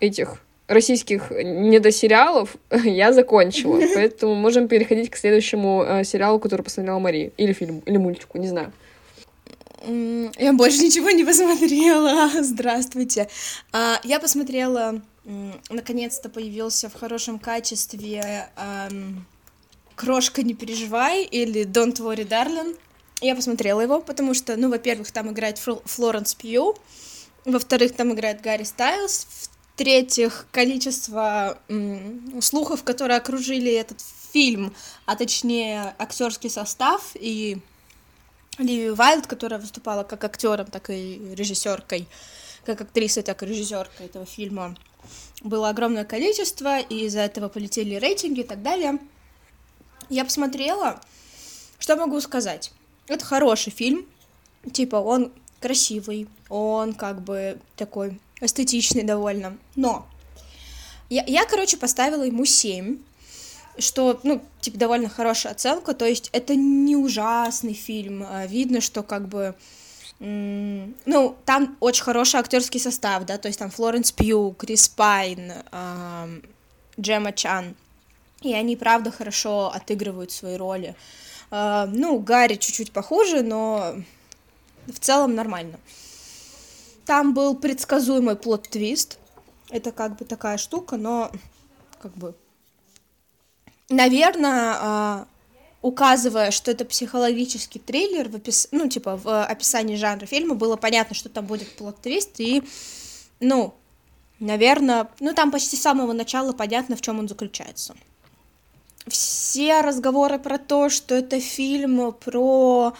[0.01, 7.31] этих российских недосериалов я закончила, поэтому можем переходить к следующему э, сериалу, который посмотрела Мария.
[7.39, 8.73] Или фильм, или мультику, не знаю.
[9.83, 12.31] Я больше ничего не посмотрела.
[12.43, 13.29] Здравствуйте.
[13.73, 15.03] А, я посмотрела,
[15.69, 18.49] наконец-то появился в хорошем качестве
[19.97, 22.79] Крошка, не переживай, или Don't worry, darling.
[23.23, 26.77] Я посмотрела его, потому что, ну, во-первых, там играет Флоренс Пью,
[27.47, 29.27] во-вторых, там играет Гарри Стайлз,
[29.75, 31.59] В-третьих, количество
[32.41, 34.75] слухов, которые окружили этот фильм,
[35.07, 37.59] а точнее актерский состав и
[38.59, 42.09] Ливи Вайлд, которая выступала как актером, так и режиссеркой,
[42.65, 44.77] как актрисой, так и режиссеркой этого фильма,
[45.43, 48.99] было огромное количество, и из-за этого полетели рейтинги и так далее.
[50.09, 51.01] Я посмотрела,
[51.79, 52.73] что могу сказать?
[53.07, 54.07] Это хороший фильм,
[54.73, 60.07] типа он красивый, он как бы такой эстетичный довольно, но
[61.09, 62.99] я, я короче, поставила ему 7,
[63.79, 69.05] что, ну, типа, довольно хорошая оценка, то есть это не ужасный фильм, а видно, что
[69.05, 69.55] как бы,
[70.19, 75.53] ну, там очень хороший актерский состав, да, то есть там Флоренс Пью, Крис Пайн,
[76.99, 77.77] Джема Чан,
[78.43, 80.97] и они, правда, хорошо отыгрывают свои роли.
[81.53, 83.95] Э, ну, Гарри чуть-чуть похуже, но
[84.87, 85.79] в целом нормально.
[87.05, 89.19] Там был предсказуемый plot twist,
[89.71, 91.31] это как бы такая штука, но
[92.01, 92.35] как бы
[93.89, 95.27] наверное, а,
[95.83, 98.69] указывая, что это психологический триллер, в опис...
[98.73, 102.63] ну, типа, в описании жанра фильма было понятно, что там будет plot twist, и,
[103.41, 103.75] ну,
[104.41, 107.95] наверное, ну, там почти с самого начала понятно, в чем он заключается.
[109.07, 112.95] Все разговоры про то, что это фильм про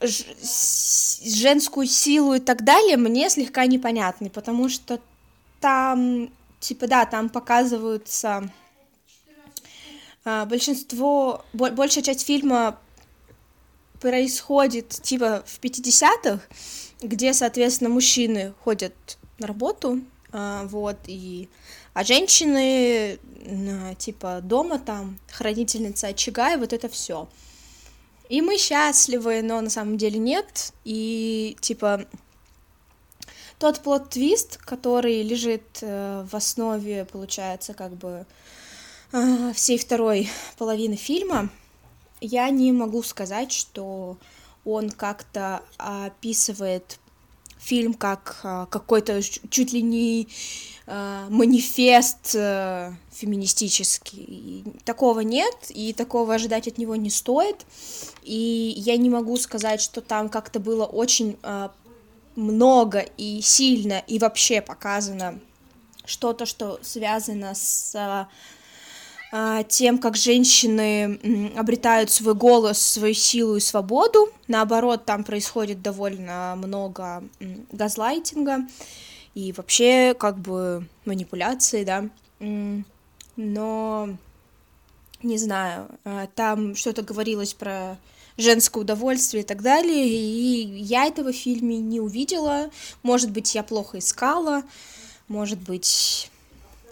[0.00, 5.00] женскую силу и так далее, мне слегка непонятны, потому что
[5.60, 8.50] там, типа, да, там показываются
[10.24, 12.78] большинство, большая часть фильма
[14.00, 16.40] происходит типа в 50-х,
[17.00, 18.94] где, соответственно, мужчины ходят
[19.38, 20.00] на работу,
[20.32, 21.48] а, вот, и
[21.94, 23.18] а женщины
[23.98, 27.28] типа дома там, хранительница очага, и вот это все.
[28.28, 30.72] И мы счастливы, но на самом деле нет.
[30.84, 32.06] И типа
[33.58, 38.24] тот плод-твист, который лежит э, в основе, получается, как бы
[39.54, 41.50] всей второй половины фильма,
[42.20, 44.16] я не могу сказать, что
[44.64, 46.98] он как-то описывает
[47.58, 50.28] фильм как э, какой-то чуть ли не
[50.86, 52.32] э, манифест
[53.12, 54.64] феминистический.
[54.84, 57.66] Такого нет, и такого ожидать от него не стоит.
[58.22, 61.36] И я не могу сказать, что там как-то было очень
[62.34, 65.38] много и сильно и вообще показано
[66.04, 68.26] что-то, что связано с
[69.68, 74.28] тем, как женщины обретают свой голос, свою силу и свободу.
[74.46, 77.24] Наоборот, там происходит довольно много
[77.72, 78.66] газлайтинга
[79.34, 82.08] и вообще как бы манипуляции, да.
[83.36, 84.16] Но
[85.22, 87.96] не знаю, а, там что-то говорилось про
[88.36, 92.70] женское удовольствие и так далее, и я этого в фильме не увидела.
[93.02, 94.64] Может быть, я плохо искала,
[95.28, 96.30] может быть,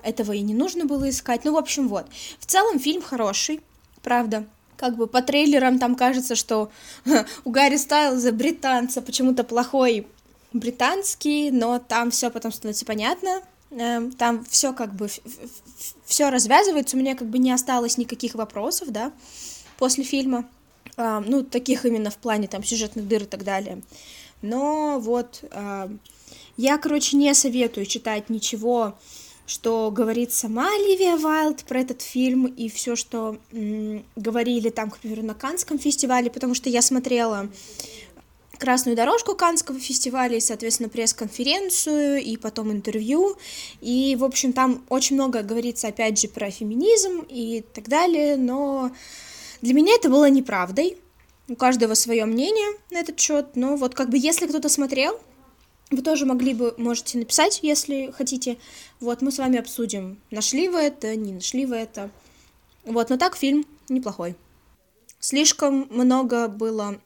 [0.02, 1.44] этого и не нужно было искать.
[1.44, 2.06] Ну, в общем, вот.
[2.38, 3.60] В целом фильм хороший,
[4.02, 4.46] правда.
[4.76, 6.70] Как бы по трейлерам там кажется, что
[7.44, 10.06] у Гарри Стайлза британца почему-то плохой
[10.52, 13.42] британский, но там все потом становится понятно.
[13.70, 15.08] Эм, там все как бы
[16.04, 19.12] все развязывается, у меня как бы не осталось никаких вопросов, да,
[19.78, 20.48] после фильма.
[20.96, 23.80] Ну, таких именно в плане там сюжетных дыр и так далее.
[24.42, 25.42] Но вот
[26.60, 28.98] я, короче, не советую читать ничего
[29.50, 34.98] что говорит сама Оливия Вайлд про этот фильм и все, что м, говорили там, к
[34.98, 37.48] примеру, на Канском фестивале, потому что я смотрела
[38.58, 43.36] красную дорожку Канского фестиваля, и, соответственно, пресс-конференцию, и потом интервью,
[43.80, 48.92] и, в общем, там очень много говорится, опять же, про феминизм и так далее, но
[49.62, 50.96] для меня это было неправдой,
[51.48, 55.18] у каждого свое мнение на этот счет, но вот как бы если кто-то смотрел,
[55.90, 58.58] вы тоже могли бы, можете написать, если хотите.
[59.00, 62.10] Вот, мы с вами обсудим, нашли вы это, не нашли вы это.
[62.84, 64.36] Вот, но так фильм неплохой.
[65.18, 67.00] Слишком много было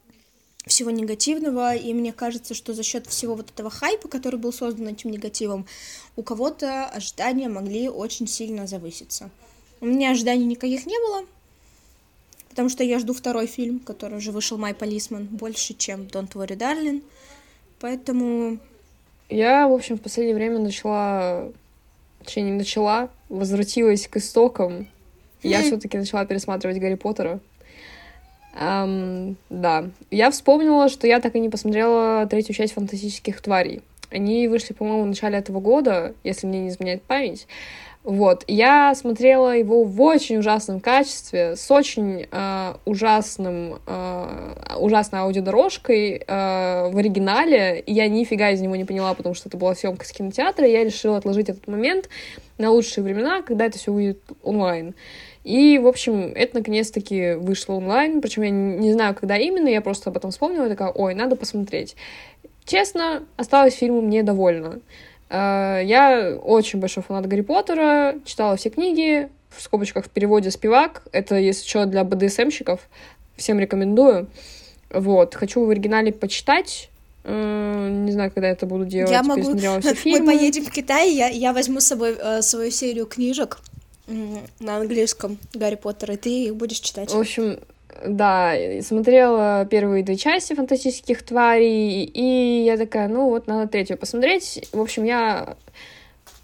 [0.67, 4.87] всего негативного, и мне кажется, что за счет всего вот этого хайпа, который был создан
[4.87, 5.65] этим негативом,
[6.15, 9.29] у кого-то ожидания могли очень сильно завыситься.
[9.81, 11.25] У меня ожиданий никаких не было,
[12.49, 16.57] потому что я жду второй фильм, который уже вышел «My Policeman», больше, чем «Don't Worry,
[16.57, 17.03] Darling»,
[17.79, 18.59] поэтому
[19.29, 21.51] я, в общем, в последнее время начала,
[22.23, 24.87] точнее, не начала, возвратилась к истокам.
[25.41, 27.39] Я все-таки начала пересматривать Гарри Поттера.
[28.59, 29.89] Um, да.
[30.11, 33.81] Я вспомнила, что я так и не посмотрела третью часть фантастических тварей.
[34.11, 37.47] Они вышли, по-моему, в начале этого года, если мне не изменяет память.
[38.05, 46.17] Вот, я смотрела его в очень ужасном качестве, с очень э, ужасным, э, ужасной аудиодорожкой
[46.17, 50.05] э, в оригинале, и я нифига из него не поняла, потому что это была съемка
[50.05, 52.07] с кинотеатра, и я решила отложить этот момент
[52.59, 54.93] на лучшие времена, когда это все выйдет онлайн.
[55.43, 60.11] И, в общем, это наконец-таки вышло онлайн, причем я не знаю, когда именно, я просто
[60.11, 61.95] об этом вспомнила, такая, ой, надо посмотреть.
[62.65, 64.75] Честно, осталось фильмом недовольна.
[64.75, 64.79] Э,
[65.35, 71.03] я очень большой фанат Гарри Поттера, читала все книги, в скобочках в переводе «Спивак».
[71.11, 72.81] Это, если что, для БДСМщиков.
[73.35, 74.27] Всем рекомендую.
[74.89, 75.35] Вот.
[75.35, 76.89] Хочу в оригинале почитать.
[77.23, 79.11] Э, не знаю, когда это буду делать.
[79.11, 79.51] Я могу...
[80.05, 83.59] Мы поедем в Китай, я, я возьму с собой э, свою серию книжек
[84.59, 87.11] на английском Гарри Поттера, и ты их будешь читать.
[87.11, 87.57] В общем,
[88.05, 94.67] да, смотрела первые две части фантастических тварей, и я такая, ну вот, надо третью посмотреть.
[94.71, 95.55] В общем, я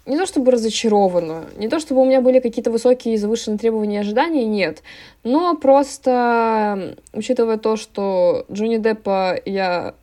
[0.06, 4.00] не то чтобы разочарована, не то чтобы у меня были какие-то высокие завышенные требования и
[4.00, 4.82] ожидания, нет.
[5.22, 9.94] Но просто, учитывая то, что Джонни Деппа я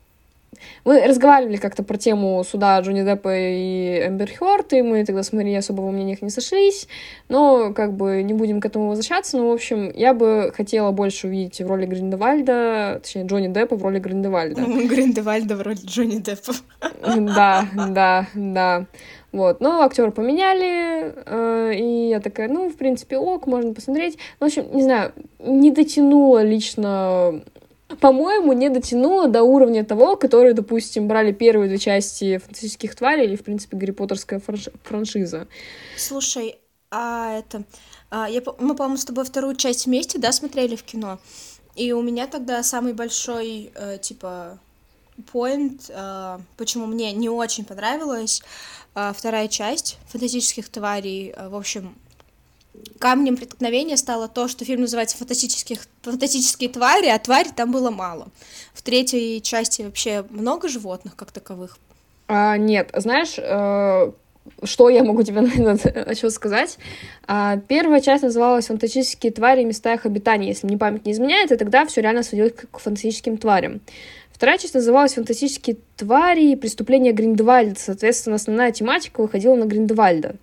[0.85, 5.33] мы разговаривали как-то про тему суда Джонни Деппа и Эмбер Хёрд, и мы тогда с
[5.33, 6.87] Марией особо во мнениях не сошлись,
[7.27, 11.27] но как бы не будем к этому возвращаться, но, в общем, я бы хотела больше
[11.27, 14.61] увидеть в роли Гриндевальда, точнее, Джонни Деппа в роли Гриндевальда.
[14.61, 16.53] Гриндевальда в роли Джонни Деппа.
[17.29, 18.85] Да, да, да.
[19.31, 24.17] Вот, но актера поменяли, э, и я такая, ну, в принципе, ок, можно посмотреть.
[24.39, 27.41] В общем, не знаю, не дотянула лично
[27.99, 33.35] по-моему, не дотянула до уровня того, который, допустим, брали первые две части фантастических тварей или,
[33.35, 34.69] в принципе, Гарри Поттерская франш...
[34.83, 35.47] франшиза.
[35.97, 36.59] Слушай,
[36.91, 37.63] а это...
[38.11, 41.19] А, я, мы, по-моему, с тобой вторую часть вместе, да, смотрели в кино?
[41.75, 44.59] И у меня тогда самый большой, э, типа,
[45.31, 48.41] point, э, почему мне не очень понравилась
[48.95, 51.33] э, вторая часть фантастических тварей.
[51.35, 51.95] Э, в общем,
[52.99, 58.27] камнем преткновения стало то, что фильм называется «Фантастических, «Фантастические твари», а тварей там было мало.
[58.73, 61.77] В третьей части вообще много животных как таковых?
[62.27, 64.11] А, нет, знаешь, э,
[64.63, 65.41] что я могу тебе
[66.09, 66.77] еще сказать?
[67.27, 70.49] А, первая часть называлась «Фантастические твари и места их обитания».
[70.49, 73.81] Если мне память не изменяет, и тогда все реально сводилось к фантастическим тварям.
[74.31, 77.79] Вторая часть называлась «Фантастические твари и преступления Гриндевальда».
[77.79, 80.35] Соответственно, основная тематика выходила на Гриндевальда.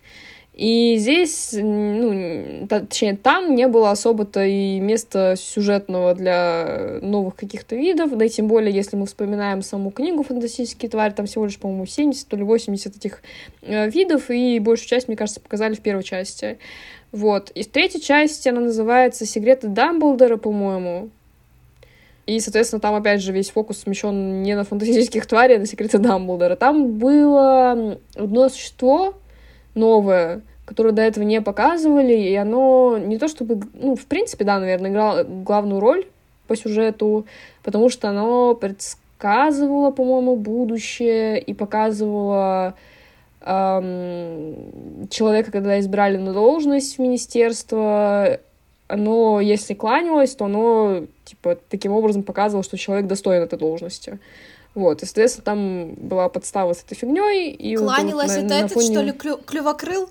[0.56, 8.16] И здесь, ну, точнее, там не было особо-то и места сюжетного для новых каких-то видов,
[8.16, 11.84] да и тем более, если мы вспоминаем саму книгу «Фантастические твари», там всего лишь, по-моему,
[11.84, 13.20] 70 или 80 этих
[13.60, 16.56] э, видов, и большую часть, мне кажется, показали в первой части.
[17.12, 17.50] Вот.
[17.50, 21.10] И в третьей части она называется «Секреты Дамблдора», по-моему.
[22.24, 25.98] И, соответственно, там, опять же, весь фокус смещен не на фантастических тварей, а на секреты
[25.98, 26.56] Дамблдора.
[26.56, 29.14] Там было одно существо,
[29.76, 34.58] новое, которое до этого не показывали, и оно не то чтобы, ну, в принципе, да,
[34.58, 36.06] наверное, играло главную роль
[36.48, 37.26] по сюжету,
[37.62, 42.74] потому что оно предсказывало, по-моему, будущее и показывало
[43.42, 48.40] эм, человека, когда избрали на должность в министерство,
[48.88, 54.18] оно, если кланялось, то оно, типа, таким образом показывало, что человек достоин этой должности.
[54.76, 57.50] Вот, и, соответственно, там была подстава с этой фигней.
[57.50, 58.86] И кланялась вот, на, это на этот, фоне...
[58.86, 59.38] что ли, клю...
[59.38, 60.10] клювокрыл?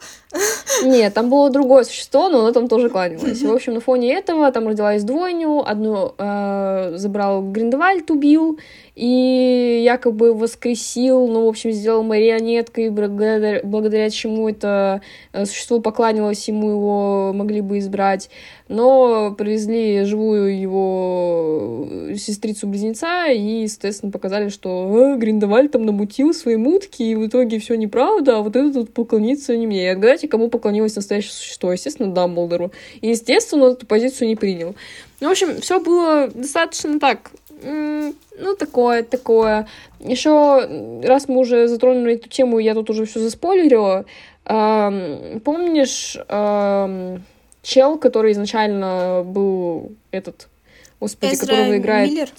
[0.83, 3.41] Нет, там было другое существо, но оно там тоже кланялось.
[3.41, 8.59] В общем, на фоне этого там родилась двойню, одну э, забрал Гриндевальд, убил,
[8.95, 15.01] и якобы воскресил, ну, в общем, сделал марионеткой, благодаря, благодаря чему это
[15.33, 18.29] э, существо покланялось ему, его могли бы избрать.
[18.67, 27.03] Но привезли живую его сестрицу-близнеца и, соответственно, показали, что э, Гриндевальд там намутил свои мутки,
[27.03, 29.83] и в итоге все неправда, а вот это тут поклонится не мне.
[29.83, 31.71] И отгадайте, кому поклонилось настоящее существо?
[31.71, 32.71] Естественно, Дамблдору.
[33.01, 34.75] И, естественно, он эту позицию не принял.
[35.19, 37.31] Ну, в общем, все было достаточно так
[37.63, 39.67] ну, такое, такое.
[39.99, 44.05] Еще, раз мы уже затронули эту тему, я тут уже все заспойлерила.
[44.45, 47.23] Эм, помнишь эм,
[47.63, 50.47] чел, который изначально был этот,
[50.99, 52.11] господи, Эзра которого играет...
[52.11, 52.29] Миллер?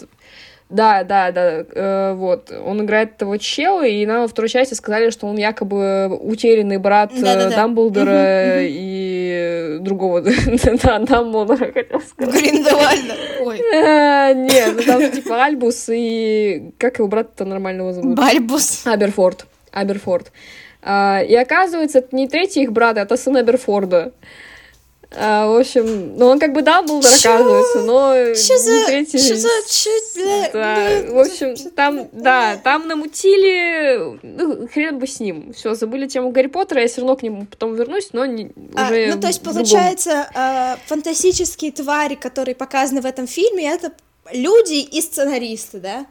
[0.69, 2.51] Да, да, да, э, вот.
[2.51, 7.13] Он играет этого чела, и нам во второй части сказали, что он якобы утерянный брат
[7.15, 7.57] да, да, да.
[7.57, 12.35] Дамблдора и другого да, Дамблдора, хотел сказать.
[12.35, 13.15] Гриндевальда.
[13.43, 13.61] Ой.
[13.61, 16.73] Э, нет, ну там типа Альбус и...
[16.79, 18.17] Как его брат-то нормального зовут?
[18.17, 18.87] Бальбус.
[18.87, 19.47] Аберфорд.
[19.71, 20.33] Аберфорд.
[20.83, 24.13] А, и оказывается, это не третий их брат, это сын Аберфорда.
[25.19, 28.35] А, в общем, ну он как бы Дамблдор, оказывается, но...
[28.35, 28.87] Что за...
[28.87, 29.19] Третий...
[29.19, 29.49] Что за...
[29.69, 30.51] Чё, бля...
[30.53, 34.19] Да, в общем, там, да, там намутили...
[34.23, 35.55] Ну, хрен бы с ним.
[35.55, 38.87] Все, забыли тему Гарри Поттера, я все равно к нему потом вернусь, но не, а,
[38.87, 43.93] уже Ну, то есть, получается, э, фантастические твари, которые показаны в этом фильме, это
[44.33, 46.07] люди и сценаристы, да?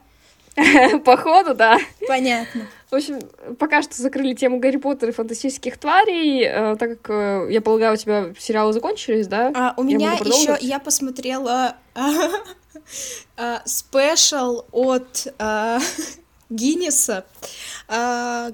[1.05, 1.77] Походу, да.
[2.07, 2.67] Понятно.
[2.95, 3.19] В общем,
[3.59, 7.95] пока что закрыли тему Гарри Поттера и фантастических тварей, э, так как, э, я полагаю,
[7.95, 9.51] у тебя сериалы закончились, да?
[9.53, 15.27] А, у меня еще, я посмотрела а, спешл от
[16.49, 17.25] Гиннеса,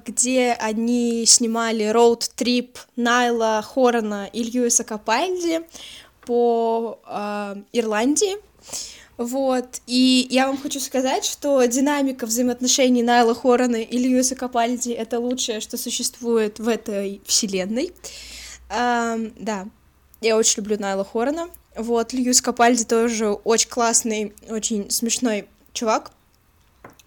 [0.08, 5.62] где они снимали роуд-трип Найла Хорона и Льюиса Капальди
[6.26, 8.38] по а, Ирландии.
[9.18, 15.20] Вот, и я вам хочу сказать, что динамика взаимоотношений Найла Хорона и Льюиса Капальди— это
[15.20, 17.92] лучшее, что существует в этой вселенной.
[18.70, 19.68] Um, да,
[20.22, 21.50] я очень люблю Найла Хорона.
[21.76, 26.12] Вот, Льюис Капальди тоже очень классный, очень смешной чувак.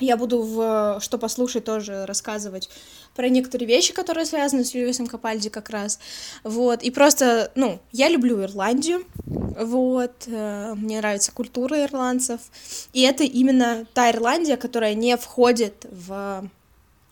[0.01, 2.68] Я буду в «Что послушать» тоже рассказывать
[3.14, 6.01] про некоторые вещи, которые связаны с Льюисом Капальди как раз.
[6.42, 12.40] Вот, и просто, ну, я люблю Ирландию, вот, э, мне нравится культура ирландцев,
[12.92, 16.51] и это именно та Ирландия, которая не входит в,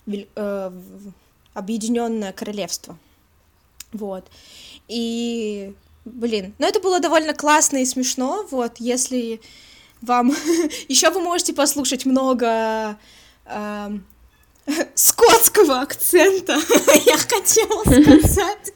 [0.06, 1.12] э, в
[1.54, 2.98] Объединенное Королевство.
[3.92, 4.24] Вот.
[4.88, 5.72] И,
[6.04, 9.40] блин, ну это было довольно классно и смешно, вот, если
[10.03, 10.34] вам...
[10.88, 12.98] Еще вы можете послушать много
[13.46, 13.98] э,
[14.94, 16.53] скотского акцента,
[17.07, 18.72] я хотела сказать,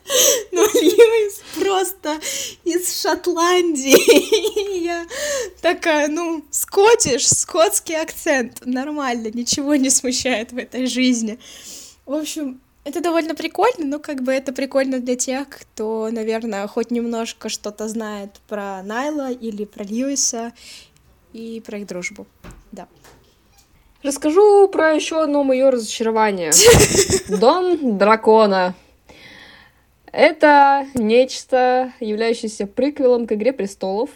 [0.53, 2.19] но Льюис просто
[2.65, 4.83] из Шотландии.
[4.83, 5.07] Я
[5.61, 11.39] такая, ну, скотиш, скотский акцент, нормально, ничего не смущает в этой жизни.
[12.05, 16.93] В общем, это довольно прикольно, но как бы это прикольно для тех, кто, наверное, хоть
[16.93, 20.53] немножко что-то знает про Найла или про Льюиса,
[21.37, 22.27] и про их дружбу.
[22.73, 22.89] Да.
[24.03, 26.53] Расскажу про еще одно мое разочарование.
[27.41, 28.75] Дом дракона.
[30.13, 34.11] Это нечто, являющееся приквелом к Игре престолов,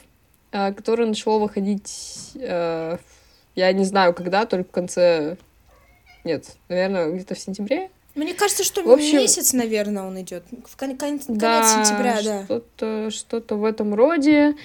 [0.53, 2.97] э, которое начало выходить, э,
[3.55, 5.37] я не знаю когда, только в конце...
[6.25, 7.91] Нет, наверное, где-то в сентябре.
[8.14, 10.45] Мне кажется, что в общем, месяц, наверное, он идет.
[10.66, 12.45] В кон- конец, да, сентября, да.
[12.45, 14.57] Что-то, что-то в этом роде.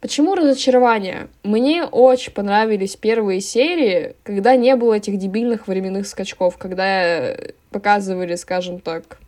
[0.00, 1.28] Почему разочарование?
[1.44, 7.36] Мне очень понравились первые серии, когда не было этих дебильных временных скачков, когда
[7.70, 9.18] показывали, скажем так,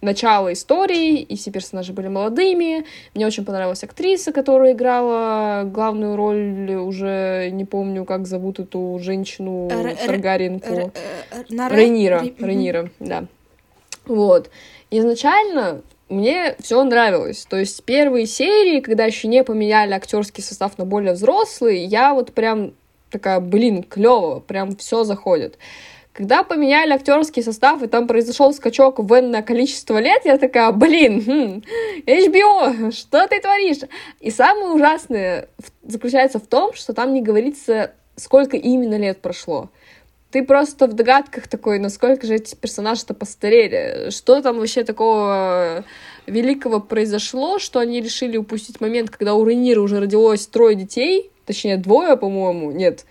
[0.00, 2.84] начало истории, и все персонажи были молодыми.
[3.14, 9.68] Мне очень понравилась актриса, которая играла главную роль, уже не помню, как зовут эту женщину
[9.68, 10.92] Таргаринку.
[11.48, 12.24] Рейнира.
[12.38, 13.24] Рейнира, да.
[14.06, 14.50] Вот.
[14.90, 17.46] Изначально мне все нравилось.
[17.48, 22.32] То есть первые серии, когда еще не поменяли актерский состав на более взрослый, я вот
[22.32, 22.72] прям
[23.10, 25.58] такая, блин, клево, прям все заходит.
[26.12, 31.22] Когда поменяли актерский состав, и там произошел скачок в энное количество лет, я такая, блин,
[31.24, 31.62] хм,
[32.06, 33.88] HBO, что ты творишь?
[34.18, 35.48] И самое ужасное
[35.84, 39.70] заключается в том, что там не говорится, сколько именно лет прошло
[40.30, 45.84] ты просто в догадках такой, насколько же эти персонажи-то постарели, что там вообще такого
[46.26, 51.78] великого произошло, что они решили упустить момент, когда у Рейнира уже родилось трое детей, точнее,
[51.78, 53.06] двое, по-моему, нет,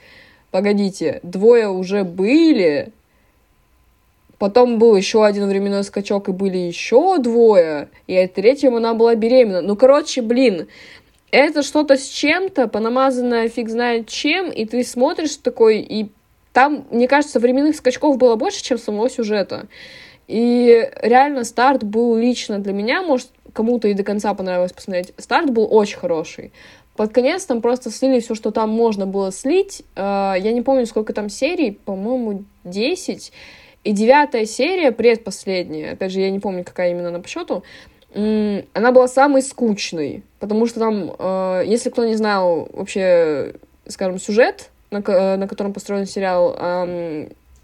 [0.52, 2.92] погодите, двое уже были,
[4.38, 9.16] потом был еще один временной скачок, и были еще двое, и от третьем она была
[9.16, 9.62] беременна.
[9.62, 10.68] Ну, короче, блин,
[11.32, 16.10] это что-то с чем-то, понамазанное фиг знает чем, и ты смотришь такой, и
[16.58, 19.68] там, мне кажется, временных скачков было больше, чем самого сюжета.
[20.28, 25.52] И реально старт был лично для меня, может, кому-то и до конца понравилось посмотреть, старт
[25.52, 26.52] был очень хороший.
[26.96, 29.84] Под конец там просто слили все, что там можно было слить.
[29.96, 33.32] А, я не помню, сколько там серий, по-моему, 10.
[33.84, 37.62] И девятая серия, предпоследняя, опять же, я не помню, какая именно она по счету,
[38.16, 43.54] она была самой скучной, потому что там, а, если кто не знал вообще,
[43.86, 46.56] скажем, сюжет на, э, на котором построен сериал,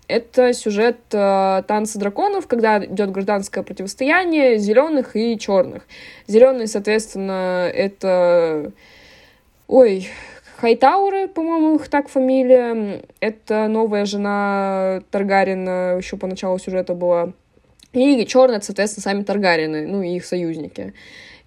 [0.07, 5.87] это сюжет э, танца драконов, когда идет гражданское противостояние зеленых и черных.
[6.27, 8.71] Зеленые, соответственно, это.
[9.67, 10.09] Ой,
[10.57, 13.01] Хайтауры, по-моему, их так фамилия.
[13.21, 17.31] Это новая жена Таргарина, еще по началу сюжета была.
[17.93, 20.93] И черные, соответственно, сами Таргарины, ну и их союзники.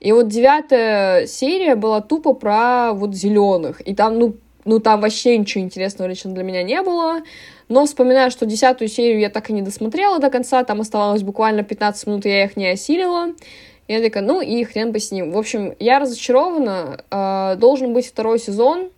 [0.00, 3.86] И вот девятая серия была тупо про вот зеленых.
[3.86, 4.36] И там, ну,
[4.66, 7.22] ну, там вообще ничего интересного лично для меня не было.
[7.68, 10.62] Но вспоминаю, что десятую серию я так и не досмотрела до конца.
[10.64, 13.28] Там оставалось буквально 15 минут, и я их не осилила.
[13.88, 15.32] Я такая, ну и хрен бы с ним.
[15.32, 17.04] В общем, я разочарована.
[17.10, 18.90] Э, должен быть второй сезон.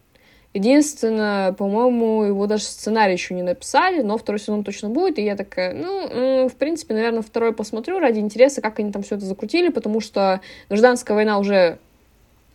[0.54, 5.36] Единственное, по-моему, его даже сценарий еще не написали, но второй сезон точно будет, и я
[5.36, 9.68] такая, ну, в принципе, наверное, второй посмотрю ради интереса, как они там все это закрутили,
[9.68, 10.40] потому что
[10.70, 11.78] гражданская война уже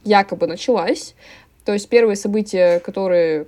[0.03, 1.15] якобы началась,
[1.65, 3.47] то есть первые события, которые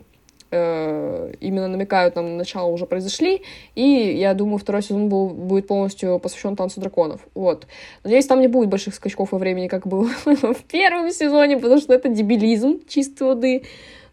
[0.52, 3.44] э, именно намекают нам на начало, уже произошли,
[3.76, 7.22] и я думаю, второй сезон был, будет полностью посвящен танцу драконов.
[7.34, 7.68] Вот.
[8.04, 11.94] Надеюсь, там не будет больших скачков во времени, как было в первом сезоне, потому что
[11.94, 13.64] это дебилизм чистой воды.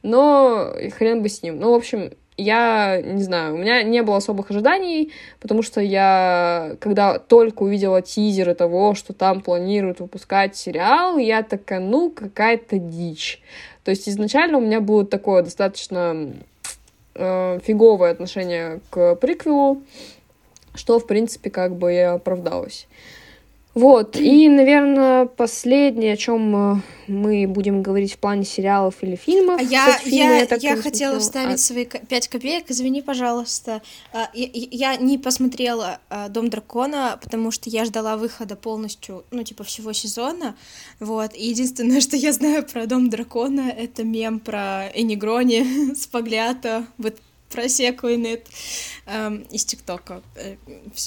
[0.03, 1.61] Но хрен бы с ним.
[1.61, 6.77] Ну, в общем, я не знаю, у меня не было особых ожиданий, потому что я,
[6.81, 13.43] когда только увидела тизеры того, что там планируют выпускать сериал, я такая, ну, какая-то дичь.
[13.85, 16.33] То есть изначально у меня было такое достаточно
[17.15, 19.83] э, фиговое отношение к приквелу,
[20.75, 22.87] что, в принципе, как бы и оправдалось.
[23.75, 29.59] Вот, и, наверное, последнее, о чем э, мы будем говорить в плане сериалов или фильмов.
[29.59, 31.59] А я, Кстати, фильмы, я, я, я хотела вставить а...
[31.59, 33.81] свои пять копеек, извини, пожалуйста.
[34.13, 39.43] А, я, я не посмотрела а, «Дом дракона», потому что я ждала выхода полностью, ну,
[39.43, 40.55] типа, всего сезона,
[41.01, 41.35] вот.
[41.35, 47.17] И единственное, что я знаю про «Дом дракона», это мем про Энигрони, Спаглята, вот
[47.51, 48.47] просекует
[49.07, 50.23] эм, из ТикТока.
[50.37, 50.57] Э,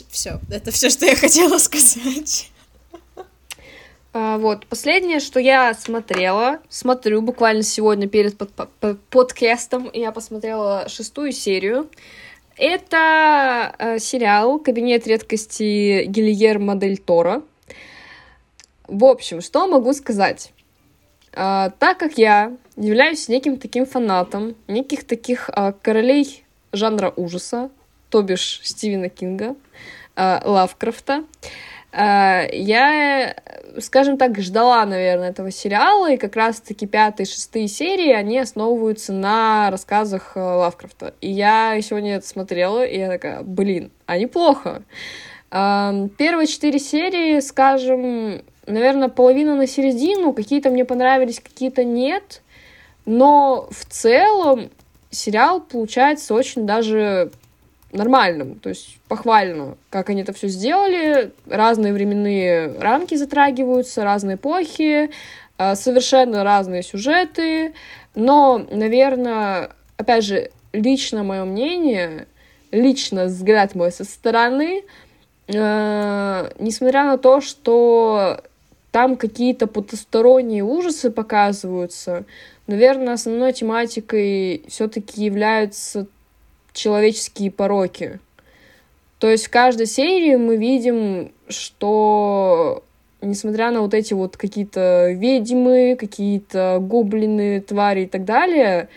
[0.10, 2.52] все, это все, что я хотела сказать.
[4.18, 10.88] А, вот, последнее, что я смотрела, смотрю буквально сегодня перед под, под, подкастом, я посмотрела
[10.88, 11.90] шестую серию.
[12.56, 17.44] Это э, сериал «Кабинет редкости Гильермо Дель Торо».
[18.88, 20.54] В общем, что могу сказать?
[21.34, 27.70] Э, так как я являюсь неким таким фанатом, неких таких э, королей жанра ужаса,
[28.10, 29.58] то бишь Стивена Кинга,
[30.16, 31.66] э, Лавкрафта, э,
[31.98, 33.36] я,
[33.80, 39.70] скажем так, ждала, наверное, этого сериала, и как раз-таки пятые, шестые серии, они основываются на
[39.72, 41.14] рассказах э, Лавкрафта.
[41.22, 44.84] И я сегодня это смотрела, и я такая, блин, а неплохо.
[45.52, 52.42] Эм, первые четыре серии, скажем, наверное, половина на середину, какие-то мне понравились, какие-то нет,
[53.06, 54.70] но в целом
[55.12, 57.32] сериал получается очень даже
[57.96, 61.32] нормальным, то есть похвально, как они это все сделали.
[61.48, 65.10] Разные временные рамки затрагиваются, разные эпохи,
[65.58, 67.74] а, совершенно разные сюжеты.
[68.14, 72.28] Но, наверное, опять же, лично мое мнение,
[72.72, 74.84] лично взгляд мой со стороны,
[75.48, 78.42] э, несмотря на то, что
[78.92, 82.26] там какие-то потусторонние ужасы показываются,
[82.68, 86.08] наверное, основной тематикой все-таки являются
[86.76, 88.20] человеческие пороки.
[89.20, 92.84] То есть в каждой серии мы видим, что
[93.22, 98.90] несмотря на вот эти вот какие-то ведьмы, какие-то гоблины, твари и так далее,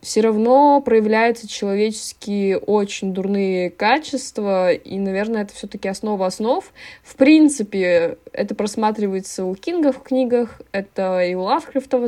[0.00, 6.64] все равно проявляются человеческие очень дурные качества, и, наверное, это все-таки основа основ.
[7.02, 11.98] В принципе, это просматривается у Кинга в книгах, это и у Лавкрафта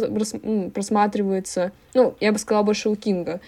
[0.71, 3.41] просматривается, ну, я бы сказала, больше у Кинга.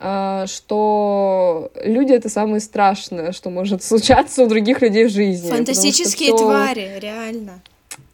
[0.00, 5.50] Что люди это самое страшное, что может случаться у других людей в жизни.
[5.50, 6.38] Фантастические всё...
[6.38, 7.60] твари, реально.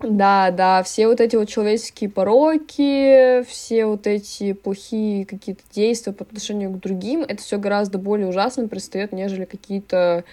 [0.01, 6.25] Да, да, все вот эти вот человеческие пороки, все вот эти плохие какие-то действия по
[6.25, 10.25] отношению к другим, это все гораздо более ужасно предстает, нежели какие-то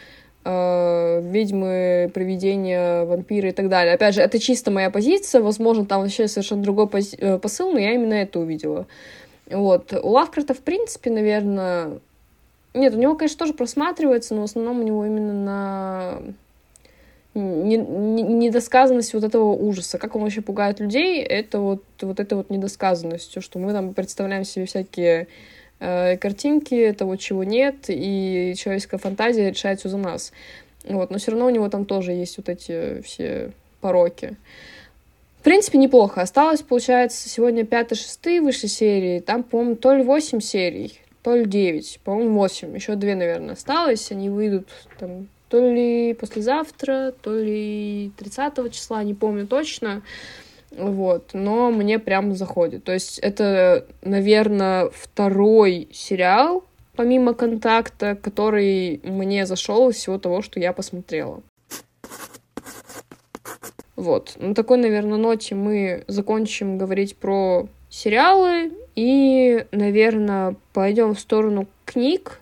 [0.43, 3.93] э, ведьмы, привидения, вампиры и так далее.
[3.93, 7.79] Опять же, это чисто моя позиция, возможно, там вообще совершенно другой пози- э, посыл, но
[7.79, 8.85] я именно это увидела.
[9.49, 9.93] Вот.
[9.93, 11.99] У Лавкрафта, в принципе, наверное...
[12.73, 16.21] Нет, у него, конечно, тоже просматривается, но в основном у него именно на
[17.35, 19.97] недосказанность вот этого ужаса.
[19.97, 24.43] Как он вообще пугает людей, это вот, вот это вот недосказанностью, что мы там представляем
[24.43, 25.27] себе всякие
[25.79, 30.31] э, картинки того, чего нет, и человеческая фантазия решает все за нас.
[30.83, 34.35] Вот, но все равно у него там тоже есть вот эти все пороки.
[35.43, 36.21] В принципе, неплохо.
[36.21, 39.19] Осталось, получается, сегодня 5-6 выше серии.
[39.19, 41.99] Там, по-моему, то ли 8 серий, то ли 9.
[42.05, 42.73] По-моему, 8.
[42.73, 44.09] Еще две, наверное, осталось.
[44.09, 50.01] Они выйдут там то ли послезавтра, то ли 30 числа, не помню точно.
[50.71, 52.85] Вот, но мне прям заходит.
[52.85, 56.63] То есть это, наверное, второй сериал,
[56.95, 61.43] помимо контакта, который мне зашел из всего того, что я посмотрела.
[63.95, 64.33] Вот.
[64.37, 72.39] На такой, наверное, ноте мы закончим говорить про сериалы и, наверное, пойдем в сторону книг.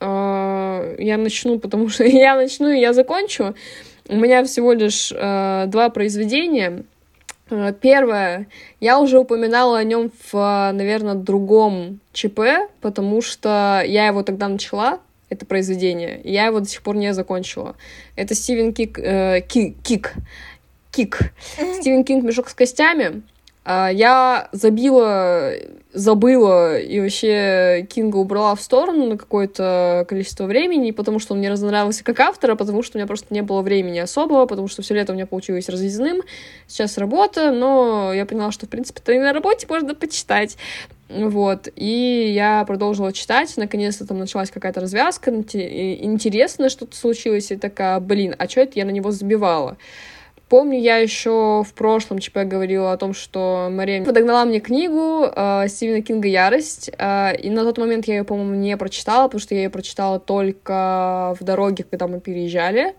[0.00, 3.54] А, я начну, потому что я начну и я закончу.
[4.08, 6.84] у меня всего лишь э, два произведения.
[7.50, 8.46] Э, первое,
[8.80, 12.40] я уже упоминала о нем в, наверное, другом ЧП,
[12.80, 17.14] потому что я его тогда начала, это произведение, и я его до сих пор не
[17.14, 17.76] закончила.
[18.16, 20.14] Это Стивен Кик, э, Кик, Кик,
[20.92, 21.32] Кик.
[21.78, 23.22] Стивен Кинг «Мешок с костями».
[23.62, 25.52] А, я забила,
[25.92, 31.50] забыла и вообще Кинга убрала в сторону на какое-то количество времени, потому что он мне
[31.50, 34.94] разонравился как автора, потому что у меня просто не было времени особого, потому что все
[34.94, 36.22] лето у меня получилось разъездным.
[36.66, 40.56] Сейчас работа, но я поняла, что, в принципе-то и на работе можно почитать.
[41.10, 47.98] Вот, и я продолжила читать, наконец-то там началась какая-то развязка, интересно что-то случилось, и такая,
[48.00, 49.76] блин, а что это я на него забивала?
[50.50, 55.68] Помню, я еще в прошлом ЧП говорила о том, что Мария подогнала мне книгу э,
[55.68, 59.54] Стивена Кинга «Ярость», э, и на тот момент я ее, по-моему, не прочитала, потому что
[59.54, 62.96] я ее прочитала только в дороге, когда мы переезжали.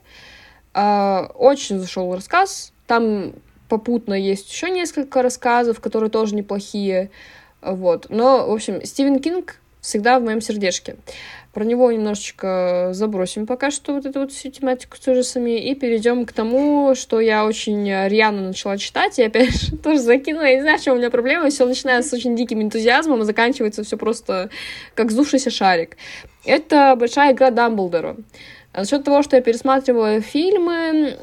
[0.74, 2.72] Э, очень зашел рассказ.
[2.88, 3.34] Там
[3.68, 7.12] попутно есть еще несколько рассказов, которые тоже неплохие.
[7.62, 8.06] Вот.
[8.08, 10.95] Но, в общем, Стивен Кинг всегда в моем сердечке.
[11.54, 16.26] Про него немножечко забросим пока что вот эту вот всю тематику с ужасами и перейдем
[16.26, 20.62] к тому, что я очень рьяно начала читать, и опять же тоже закинула, я не
[20.62, 23.97] знаю, в чем у меня проблема, все начинается с очень диким энтузиазмом, а заканчивается все
[23.97, 24.49] просто
[24.95, 25.97] как сдувшийся шарик.
[26.45, 28.16] Это большая игра Дамблдора.
[28.74, 31.18] За счет того, что я пересматривала фильмы,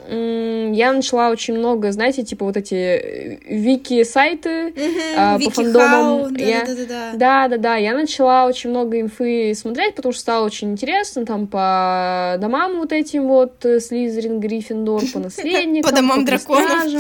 [0.75, 6.35] я начала очень много, знаете, типа вот эти э, вики-сайты mm-hmm, по фандомам.
[6.35, 6.67] Да, я...
[6.67, 7.13] да, да, да.
[7.15, 7.77] да, да, да.
[7.77, 12.93] Я начала очень много инфы смотреть, потому что стало очень интересно, там, по домам вот
[12.93, 16.93] этим вот, э, Слизерин, Гриффиндор, по наследникам, по домам драконов.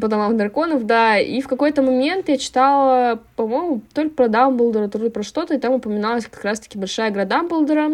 [0.00, 1.20] По домам драконов, да.
[1.20, 5.54] И в какой-то момент я читала, по-моему, то ли про Дамблдора, то ли про что-то,
[5.54, 7.92] и там упоминалась как раз-таки большая игра Дамблдора.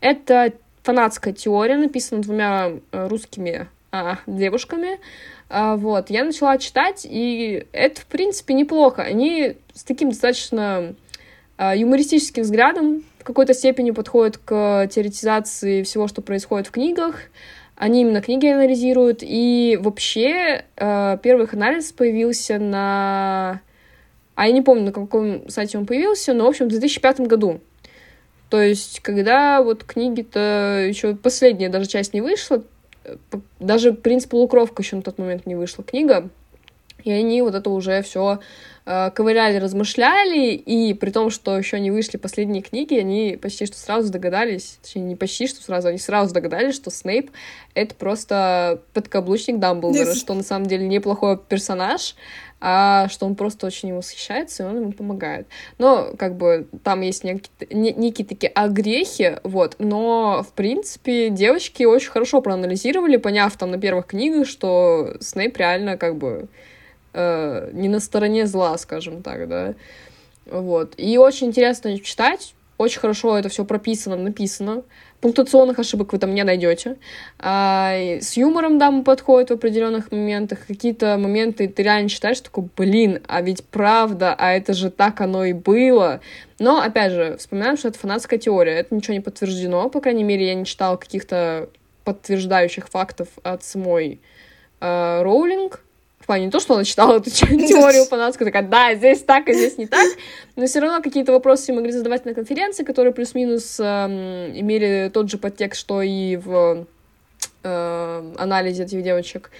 [0.00, 0.54] Это
[0.88, 4.98] фанатская теория, написана двумя э, русскими а, девушками.
[5.50, 9.02] А, вот, я начала читать, и это, в принципе, неплохо.
[9.02, 10.94] Они с таким достаточно
[11.58, 17.16] а, юмористическим взглядом в какой-то степени подходят к теоретизации всего, что происходит в книгах.
[17.76, 19.18] Они именно книги анализируют.
[19.20, 23.60] И вообще э, первый их анализ появился на...
[24.36, 27.60] А я не помню, на каком сайте он появился, но, в общем, в 2005 году.
[28.50, 32.62] То есть, когда вот книги-то еще последняя даже часть не вышла,
[33.60, 36.28] даже «Принц полукровка» еще на тот момент не вышла книга,
[37.04, 38.40] и они вот это уже все
[39.14, 44.10] ковыряли, размышляли, и при том, что еще не вышли последние книги, они почти что сразу
[44.10, 47.30] догадались, точнее, не почти что сразу, они сразу догадались, что Снейп—
[47.74, 52.14] это просто подкаблучник Дамблдора, что на самом деле неплохой персонаж,
[52.60, 55.46] а что он просто очень ему восхищается, и он ему помогает.
[55.76, 62.10] Но, как бы, там есть некие, некие такие огрехи, вот, но, в принципе, девочки очень
[62.10, 66.48] хорошо проанализировали, поняв там на первых книгах, что Снейп реально, как бы,
[67.18, 69.74] э, не на стороне зла, скажем так, да,
[70.46, 70.94] вот.
[70.96, 74.84] И очень интересно читать, очень хорошо это все прописано, написано.
[75.20, 76.96] Пунктуационных ошибок вы там не найдете.
[77.40, 80.60] А, с юмором, да, подходит в определенных моментах.
[80.64, 85.44] Какие-то моменты ты реально читаешь, такой, блин, а ведь правда, а это же так оно
[85.44, 86.20] и было.
[86.60, 88.74] Но, опять же, вспоминаем, что это фанатская теория.
[88.74, 89.90] Это ничего не подтверждено.
[89.90, 91.68] По крайней мере, я не читала каких-то
[92.04, 94.20] подтверждающих фактов от самой
[94.80, 95.82] э, Роулинг
[96.28, 99.78] плане не то, что она читала эту теорию фанатскую, такая, да, здесь так, а здесь
[99.78, 100.06] не так,
[100.56, 103.84] но все равно какие-то вопросы могли задавать на конференции, которые плюс-минус э,
[104.54, 106.86] имели тот же подтекст, что и в
[107.64, 109.50] э, анализе этих девочек.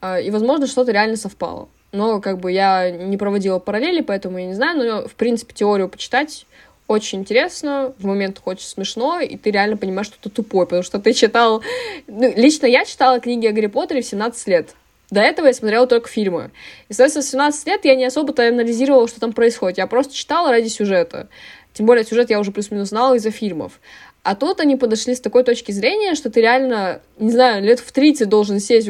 [0.00, 1.68] Э, и, возможно, что-то реально совпало.
[1.92, 5.88] Но, как бы, я не проводила параллели, поэтому я не знаю, но, в принципе, теорию
[5.88, 6.46] почитать
[6.88, 10.98] очень интересно, в момент очень смешно, и ты реально понимаешь, что ты тупой, потому что
[10.98, 11.62] ты читал...
[12.06, 14.74] Ну, лично я читала книги о Гарри Поттере в 17 лет.
[15.10, 16.50] До этого я смотрела только фильмы.
[16.88, 19.78] И, соответственно, с 17 лет я не особо-то анализировала, что там происходит.
[19.78, 21.28] Я просто читала ради сюжета.
[21.72, 23.80] Тем более сюжет я уже плюс-минус знала из-за фильмов.
[24.22, 27.92] А тут они подошли с такой точки зрения, что ты реально, не знаю, лет в
[27.92, 28.88] 30 должен сесть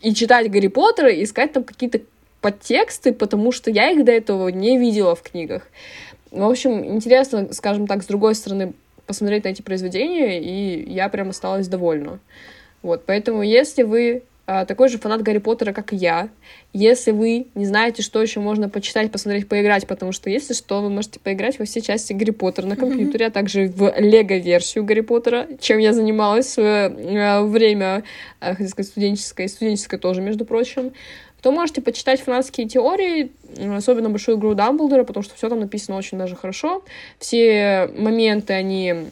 [0.00, 2.00] и читать Гарри Поттера, и искать там какие-то
[2.40, 5.68] подтексты, потому что я их до этого не видела в книгах.
[6.30, 8.72] В общем, интересно, скажем так, с другой стороны,
[9.06, 12.18] посмотреть на эти произведения, и я прям осталась довольна.
[12.82, 14.22] Вот, поэтому если вы
[14.66, 16.28] такой же фанат Гарри Поттера, как и я.
[16.72, 20.90] Если вы не знаете, что еще можно почитать, посмотреть, поиграть, потому что, если что, вы
[20.90, 25.46] можете поиграть во все части Гарри Поттера на компьютере, а также в Лего-версию Гарри Поттера,
[25.60, 28.02] чем я занималась в свое время,
[28.40, 30.92] а, хотел сказать, студенческое, и студенческое тоже, между прочим.
[31.42, 33.32] То можете почитать фанатские теории,
[33.76, 36.82] особенно большую игру Дамблдора, потому что все там написано очень даже хорошо.
[37.18, 39.10] Все моменты, они,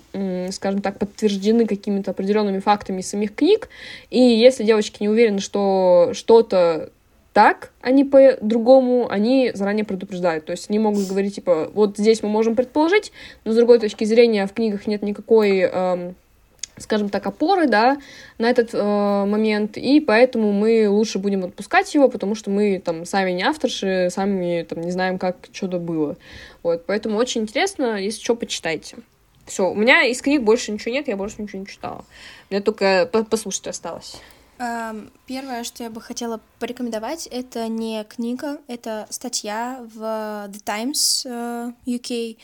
[0.51, 3.68] скажем так, подтверждены какими-то определенными фактами из самих книг.
[4.11, 6.91] И если девочки не уверены, что что-то
[7.33, 10.47] так, а не по-другому, они заранее предупреждают.
[10.47, 13.12] То есть они могут говорить, типа, вот здесь мы можем предположить,
[13.45, 16.16] но с другой точки зрения в книгах нет никакой эм,
[16.81, 17.99] скажем так, опоры, да,
[18.39, 23.05] на этот э, момент, и поэтому мы лучше будем отпускать его, потому что мы там
[23.05, 26.16] сами не авторши, сами там не знаем, как что-то было.
[26.62, 28.99] Вот, поэтому очень интересно, если что, почитайте.
[29.47, 32.05] Все, у меня из книг больше ничего нет, я больше ничего не читала.
[32.51, 34.16] Меня только послушать осталось.
[35.26, 40.03] Первое, что я бы хотела порекомендовать, это не книга, это статья в
[40.49, 42.37] The Times э, UK.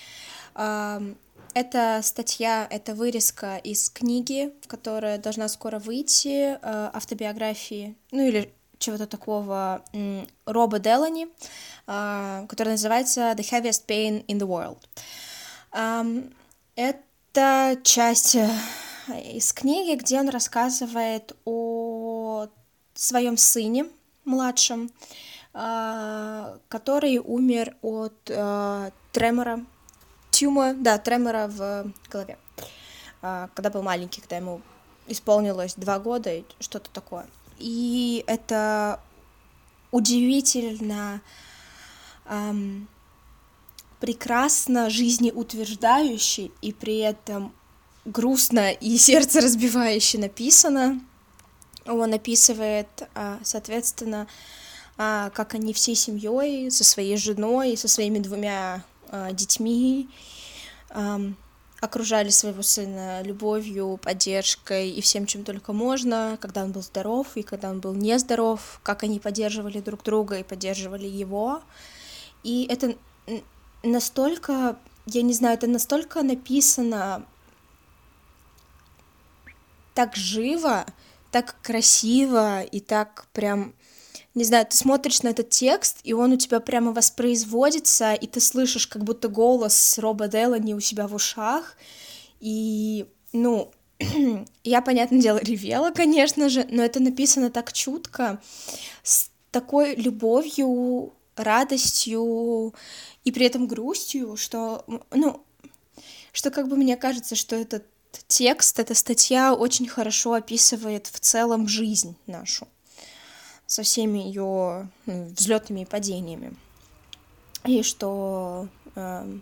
[1.54, 6.58] Это статья, это вырезка из книги, которая должна скоро выйти, э,
[6.92, 9.84] автобиографии, ну или чего-то такого,
[10.46, 11.28] Роба Делани,
[11.86, 14.78] э, которая называется The Heaviest Pain in the World.
[16.74, 18.50] Это часть э,
[19.32, 22.48] из книги, где он рассказывает о
[22.94, 23.86] своем сыне
[24.24, 24.90] младшем,
[25.52, 28.24] который умер от
[29.12, 29.64] тремора
[30.34, 32.36] тюма, да, тремора в голове.
[33.22, 34.60] А, когда был маленький, когда ему
[35.06, 37.26] исполнилось два года, что-то такое.
[37.58, 39.00] И это
[39.92, 41.20] удивительно
[42.26, 42.88] эм,
[44.00, 47.54] прекрасно жизнеутверждающе и при этом
[48.04, 51.00] грустно и сердце разбивающе написано.
[51.86, 54.26] Он описывает, а, соответственно,
[54.96, 58.93] а, как они всей семьей, со своей женой, со своими двумя э,
[59.32, 60.08] детьми,
[60.90, 61.32] э,
[61.80, 67.42] окружали своего сына любовью, поддержкой и всем, чем только можно, когда он был здоров и
[67.42, 71.62] когда он был нездоров, как они поддерживали друг друга и поддерживали его.
[72.42, 72.96] И это
[73.82, 77.26] настолько, я не знаю, это настолько написано
[79.94, 80.86] так живо,
[81.30, 83.74] так красиво и так прям
[84.34, 88.40] не знаю, ты смотришь на этот текст, и он у тебя прямо воспроизводится, и ты
[88.40, 91.76] слышишь как будто голос Роба Делани у себя в ушах,
[92.40, 93.70] и, ну,
[94.64, 98.40] я, понятное дело, ревела, конечно же, но это написано так чутко,
[99.02, 102.74] с такой любовью, радостью
[103.24, 105.44] и при этом грустью, что, ну,
[106.32, 107.86] что как бы мне кажется, что этот
[108.26, 112.68] текст, эта статья очень хорошо описывает в целом жизнь нашу
[113.66, 116.54] со всеми ее ну, взлетами и падениями.
[117.64, 119.38] И что э,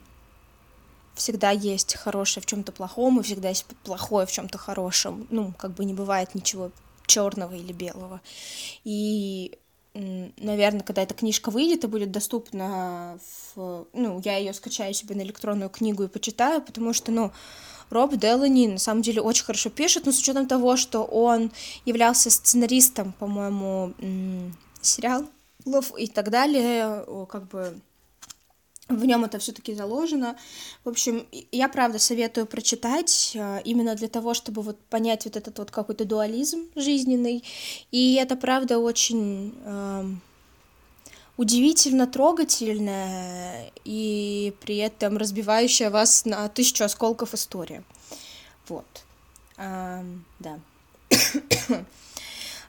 [1.14, 5.26] всегда есть хорошее в чем-то плохом, и всегда есть плохое в чем-то хорошем.
[5.30, 6.70] Ну, как бы не бывает ничего
[7.06, 8.20] черного или белого.
[8.84, 9.58] И
[9.94, 13.18] наверное, когда эта книжка выйдет и будет доступна,
[13.54, 17.30] в, ну, я ее скачаю себе на электронную книгу и почитаю, потому что, ну,
[17.92, 21.52] Роб Делани на самом деле очень хорошо пишет, но с учетом того, что он
[21.84, 23.92] являлся сценаристом, по-моему,
[24.80, 27.74] сериалов и так далее, как бы
[28.88, 30.36] в нем это все-таки заложено.
[30.84, 35.58] В общем, я правда советую прочитать а, именно для того, чтобы вот понять вот этот
[35.58, 37.44] вот какой-то дуализм жизненный.
[37.90, 39.54] И это правда очень
[41.36, 47.82] удивительно трогательная и при этом разбивающая вас на тысячу осколков история.
[48.68, 48.86] Вот.
[49.56, 50.04] А,
[50.38, 50.58] да.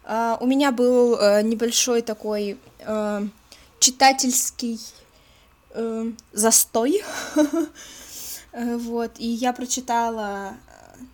[0.03, 3.27] а, у меня был а, небольшой такой а,
[3.79, 4.79] читательский
[5.71, 7.03] а, застой.
[8.53, 9.11] вот.
[9.17, 10.55] И я прочитала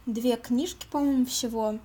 [0.06, 1.80] две книжки, по-моему, всего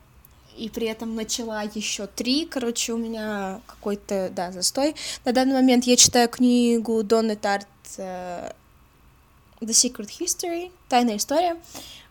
[0.57, 2.46] и при этом начала еще три.
[2.46, 4.94] Короче, у меня какой-то, да, застой.
[5.24, 7.66] На данный момент я читаю книгу Донны Тарт
[7.98, 8.55] uh,
[9.61, 11.57] The Secret History, Тайная история.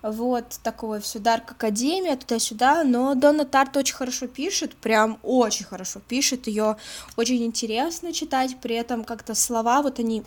[0.02, 6.02] Вот, такое все, Дарк Академия, туда-сюда, но Донна Тарт очень хорошо пишет, прям очень хорошо
[6.06, 6.76] пишет, ее
[7.16, 10.24] очень интересно читать, при этом как-то слова, вот они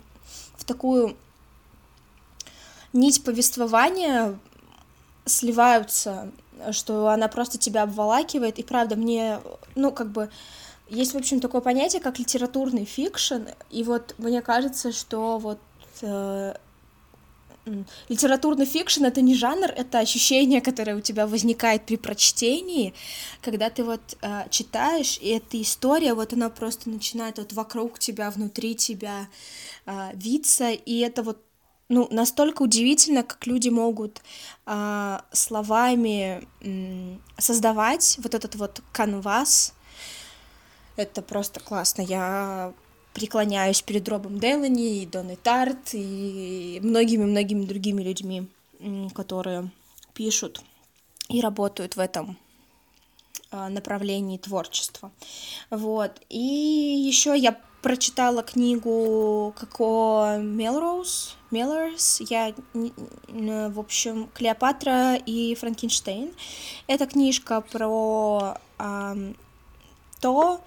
[0.55, 1.15] в такую
[2.91, 4.39] нить повествования
[5.25, 6.31] сливаются
[6.71, 9.39] что она просто тебя обволакивает, и правда, мне,
[9.75, 10.29] ну, как бы,
[10.89, 15.59] есть, в общем, такое понятие, как литературный fiction, и вот мне кажется, что вот
[16.01, 16.53] э,
[18.09, 22.93] литературный фикшн— это не жанр, это ощущение, которое у тебя возникает при прочтении,
[23.41, 28.31] когда ты вот э, читаешь, и эта история, вот она просто начинает вот вокруг тебя,
[28.31, 29.27] внутри тебя
[29.85, 31.37] э, виться, и это вот
[31.89, 34.21] ну, настолько удивительно, как люди могут
[34.65, 39.73] а, словами м, создавать вот этот вот canvas
[40.97, 42.01] Это просто классно.
[42.01, 42.73] Я
[43.13, 48.47] преклоняюсь перед Робом Делани и Донной Тарт и многими-многими другими людьми,
[49.15, 49.71] которые
[50.13, 50.61] пишут
[51.29, 52.37] и работают в этом
[53.51, 55.11] а, направлении творчества.
[55.69, 56.21] Вот.
[56.29, 66.33] И еще я прочитала книгу Коко Мелроуз, Меллорс, я, в общем, Клеопатра и Франкенштейн.
[66.87, 69.15] Это книжка про а,
[70.19, 70.59] то,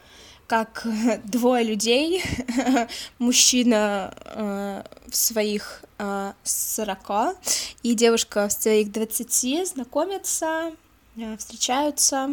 [0.47, 0.87] как
[1.25, 2.23] двое людей,
[3.19, 7.37] мужчина э, в своих э, 40
[7.83, 10.73] и девушка в своих 20 знакомятся,
[11.19, 12.31] э, встречаются,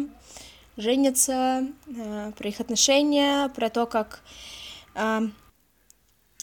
[0.78, 4.57] женятся, э, про их отношения, про то, как э,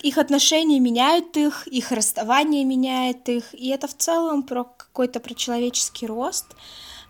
[0.02, 5.34] их отношения меняют их, их расставание меняет их, и это в целом про какой-то про
[5.34, 6.46] человеческий рост.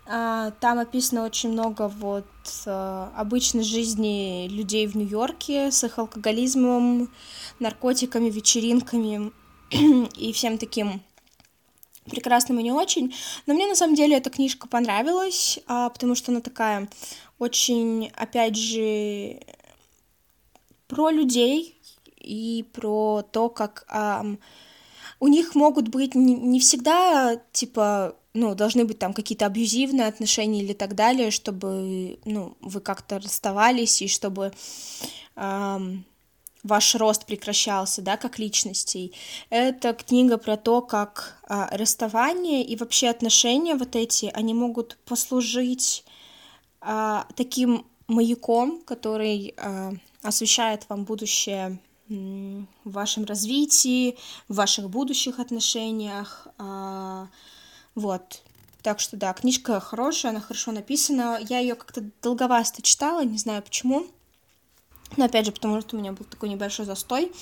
[0.08, 2.26] А, там описано очень много вот
[2.64, 7.10] э, обычной жизни людей в Нью-Йорке с их алкоголизмом,
[7.58, 9.32] наркотиками, вечеринками
[10.16, 11.02] и всем таким
[12.08, 13.14] прекрасным и не очень.
[13.46, 16.88] Но мне на самом деле эта книжка понравилась, а, потому что она такая
[17.40, 19.40] очень, опять же,
[20.88, 21.80] про людей
[22.16, 24.24] и про то, как а,
[25.20, 30.62] у них могут быть не, не всегда типа ну, должны быть там какие-то абьюзивные отношения
[30.62, 34.52] или так далее, чтобы, ну, вы как-то расставались и чтобы
[35.36, 36.04] эм,
[36.62, 39.12] ваш рост прекращался, да, как личностей.
[39.50, 46.04] Это книга про то, как э, расставание и вообще отношения вот эти, они могут послужить
[46.82, 49.92] э, таким маяком, который э,
[50.26, 54.16] освещает вам будущее в вашем развитии,
[54.48, 56.46] в ваших будущих отношениях,
[57.96, 58.42] вот.
[58.82, 61.40] Так что да, книжка хорошая, она хорошо написана.
[61.48, 64.06] Я ее как-то долговасто читала, не знаю почему.
[65.16, 67.32] Но опять же, потому что у меня был такой небольшой застой.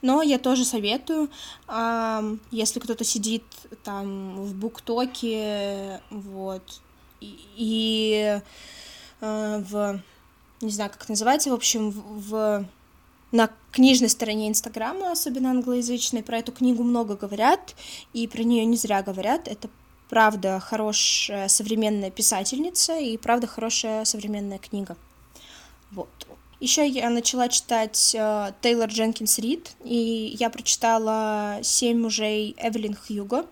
[0.00, 1.30] Но я тоже советую,
[1.68, 3.44] э, если кто-то сидит
[3.82, 6.80] там в буктоке, вот,
[7.20, 8.40] и,
[9.20, 10.00] э, в,
[10.60, 12.66] не знаю, как называется, в общем, в, в
[13.32, 17.74] на книжной стороне Инстаграма, особенно англоязычной, про эту книгу много говорят,
[18.12, 19.48] и про нее не зря говорят.
[19.48, 19.68] Это
[20.08, 24.96] правда хорошая современная писательница и правда хорошая современная книга.
[25.90, 26.08] Вот.
[26.60, 33.46] Еще я начала читать э, Тейлор Дженкинс Рид, и я прочитала «Семь мужей Эвелин Хьюго»,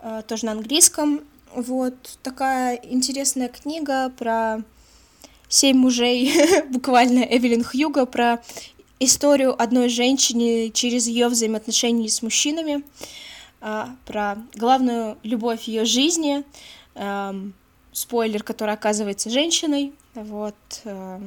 [0.00, 1.22] э, тоже на английском.
[1.52, 4.62] Вот такая интересная книга про
[5.48, 6.32] семь мужей,
[6.70, 8.42] буквально Эвелин Хьюго, про
[9.00, 12.84] историю одной женщины через ее взаимоотношения с мужчинами.
[13.60, 16.44] А, про главную любовь ее жизни,
[16.94, 17.54] эм,
[17.92, 21.20] спойлер, которая оказывается женщиной, вот, э,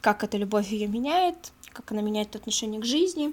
[0.00, 3.32] как эта любовь ее меняет, как она меняет отношение к жизни,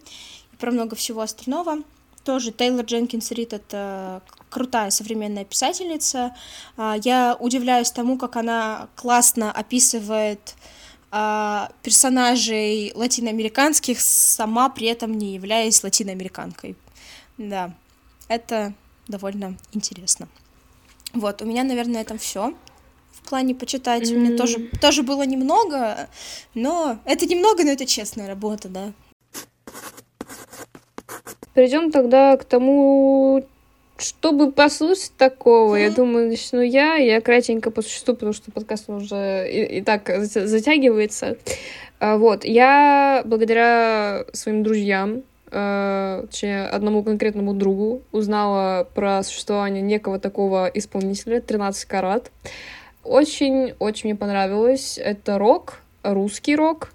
[0.53, 1.77] и про много всего остального.
[2.23, 4.21] Тоже Тейлор Дженкинс Рид— это
[4.55, 6.33] крутая современная писательница.
[6.77, 10.55] А, я удивляюсь тому, как она классно описывает
[11.11, 16.77] а, персонажей латиноамериканских, сама при этом не являясь латиноамериканкой.
[17.37, 17.73] Да,
[18.29, 18.73] это
[19.09, 20.29] довольно интересно.
[21.11, 22.53] Вот, у меня, наверное, на этом все.
[23.11, 24.15] В плане почитать mm-hmm.
[24.15, 26.07] у меня тоже, тоже было немного,
[26.53, 28.93] но это немного, но это честная работа, да.
[31.53, 33.45] Перейдем тогда к тому,
[33.97, 35.83] чтобы послушать такого, mm-hmm.
[35.83, 36.95] я думаю, начну я.
[36.95, 41.37] Я кратенько по существу, потому что подкаст уже и, и так затягивается.
[41.99, 50.19] А, вот, я благодаря своим друзьям, э, точнее, одному конкретному другу узнала про существование некого
[50.19, 52.31] такого исполнителя 13 карат.
[53.03, 54.99] Очень-очень мне понравилось.
[55.01, 56.91] Это рок, русский рок.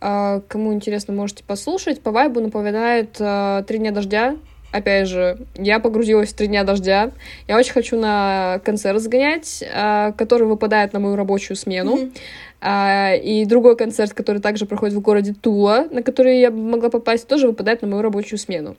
[0.00, 2.00] Э, кому интересно, можете послушать.
[2.00, 4.36] По вайбу напоминает «Три дня дождя».
[4.70, 7.10] Опять же, я погрузилась в три дня дождя.
[7.46, 11.96] Я очень хочу на концерт сгонять, э, который выпадает на мою рабочую смену.
[11.96, 12.18] Mm-hmm.
[12.60, 17.26] А, и другой концерт, который также проходит в городе Тула, на который я могла попасть,
[17.26, 18.76] тоже выпадает на мою рабочую смену.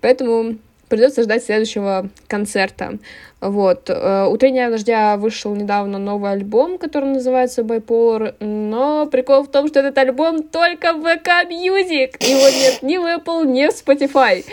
[0.00, 0.56] Поэтому
[0.88, 2.98] придется ждать следующего концерта.
[3.40, 3.90] Вот.
[3.90, 9.68] Э, у «Утренняя дождя» вышел недавно новый альбом, который называется Bipolar, но прикол в том,
[9.68, 14.44] что этот альбом только в VK Music, его нет ни в Apple, ни в Spotify.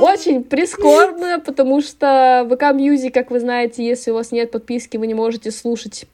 [0.00, 5.06] Очень прискорбно, потому что VK Music, как вы знаете, если у вас нет подписки, вы
[5.06, 6.06] не можете слушать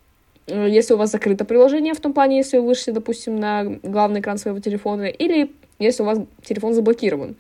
[0.47, 4.21] Э, если у вас закрыто приложение, в том плане, если вы вышли, допустим, на главный
[4.21, 7.37] экран своего телефона, или если у вас телефон заблокирован.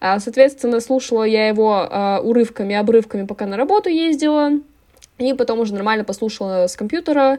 [0.00, 4.52] А, соответственно, слушала я его а, урывками, обрывками, пока на работу ездила,
[5.18, 7.38] и потом уже нормально послушала с компьютера.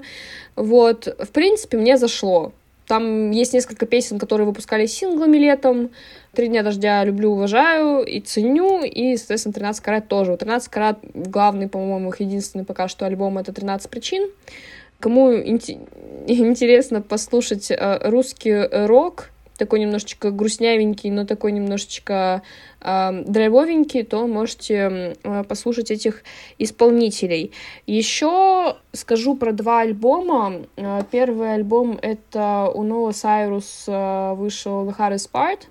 [0.56, 2.54] Вот, в принципе, мне зашло.
[2.88, 5.90] Там есть несколько песен, которые выпускали синглами летом.
[6.34, 8.84] «Три дня дождя» люблю, уважаю и ценю.
[8.84, 10.34] И, соответственно, «13 карат» тоже.
[10.34, 14.30] У «13 карат» главный, по-моему, их единственный пока что альбом— это «13 причин».
[15.00, 15.34] Кому
[16.28, 22.42] интересно послушать э, русский рок, такой немножечко грустнявенький, но такой немножечко
[22.82, 26.24] э, драйвовенький, то можете э, послушать этих
[26.58, 27.52] исполнителей.
[27.88, 30.62] Еще скажу про два альбома.
[30.76, 35.62] Э, первый альбом это у Ноа Сайрус э, вышел The Hardest Part.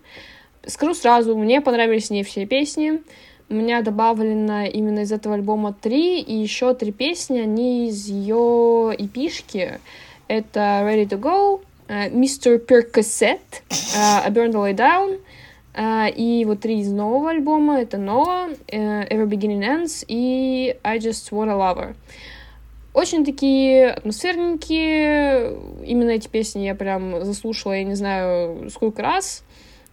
[0.67, 3.03] Скажу сразу, мне понравились не все песни.
[3.51, 8.95] У меня добавлено именно из этого альбома три, и еще три песни, они из ее
[8.97, 9.81] эпишки.
[10.29, 12.59] Это Ready to Go, Mr.
[12.59, 15.21] Percocet, uh, I Burned the Way Down,
[15.75, 20.99] uh, и вот три из нового альбома, это Noah, uh, Every Beginning Ends и I
[20.99, 21.95] Just Want a Lover.
[22.95, 29.43] Очень такие атмосферненькие, именно эти песни я прям заслушала, я не знаю, сколько раз.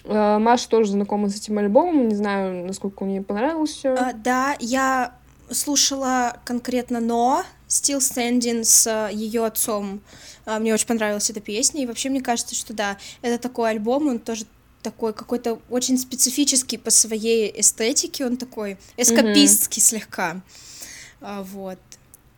[0.05, 3.89] Маша тоже знакома с этим альбомом, не знаю, насколько мне понравился.
[3.89, 5.13] Uh, да, я
[5.51, 10.01] слушала конкретно Но, Still Standing с ее отцом.
[10.45, 14.07] А, мне очень понравилась эта песня, и вообще мне кажется, что да, это такой альбом,
[14.07, 14.45] он тоже
[14.83, 19.85] такой какой-то очень специфический по своей эстетике, он такой эскапистский mm-hmm.
[19.85, 20.41] слегка.
[21.21, 21.79] А, вот,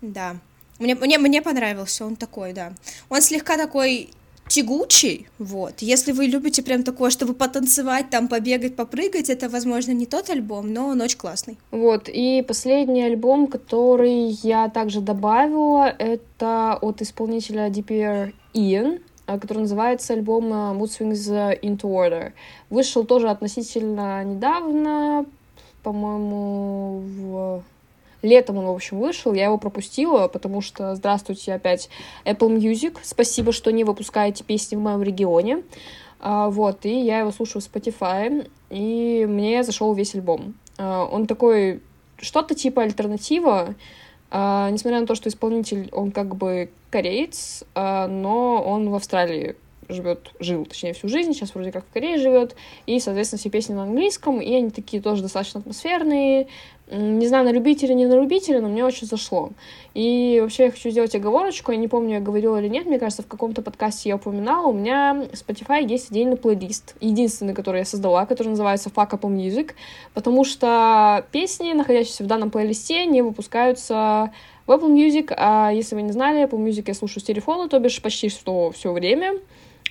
[0.01, 0.37] да.
[0.77, 2.73] Мне, мне, мне понравился он такой, да.
[3.09, 4.11] Он слегка такой
[4.53, 5.81] тягучий, вот.
[5.81, 10.71] Если вы любите прям такое, чтобы потанцевать, там, побегать, попрыгать, это, возможно, не тот альбом,
[10.71, 11.57] но он очень классный.
[11.71, 19.59] Вот, и последний альбом, который я также добавила, это от исполнителя DPR Ian, а, который
[19.59, 22.33] называется альбом э, Mood Swings Into Order.
[22.69, 25.25] Вышел тоже относительно недавно,
[25.81, 27.63] по-моему, в
[28.23, 31.89] Летом он, в общем, вышел, я его пропустила, потому что, здравствуйте, опять
[32.23, 35.61] Apple Music, спасибо, что не выпускаете песни в моем регионе.
[36.21, 40.53] А, вот, и я его слушаю в Spotify, и мне зашел весь альбом.
[40.77, 41.81] А, он такой,
[42.17, 43.75] что-то типа альтернатива,
[44.31, 49.57] а, несмотря на то, что исполнитель, он как бы кореец, но он в Австралии
[49.89, 52.55] живет, жил, точнее, всю жизнь, сейчас вроде как в Корее живет,
[52.85, 56.47] и, соответственно, все песни на английском, и они такие тоже достаточно атмосферные,
[56.91, 59.51] не знаю, на любителя, не на любителя, но мне очень зашло.
[59.93, 63.23] И вообще я хочу сделать оговорочку, я не помню, я говорила или нет, мне кажется,
[63.23, 67.85] в каком-то подкасте я упоминала, у меня в Spotify есть отдельный плейлист, единственный, который я
[67.85, 69.71] создала, который называется Fuck Up Music,
[70.13, 74.31] потому что песни, находящиеся в данном плейлисте, не выпускаются
[74.65, 77.79] в Apple Music, а если вы не знали, Apple Music я слушаю с телефона, то
[77.79, 79.39] бишь почти что все время,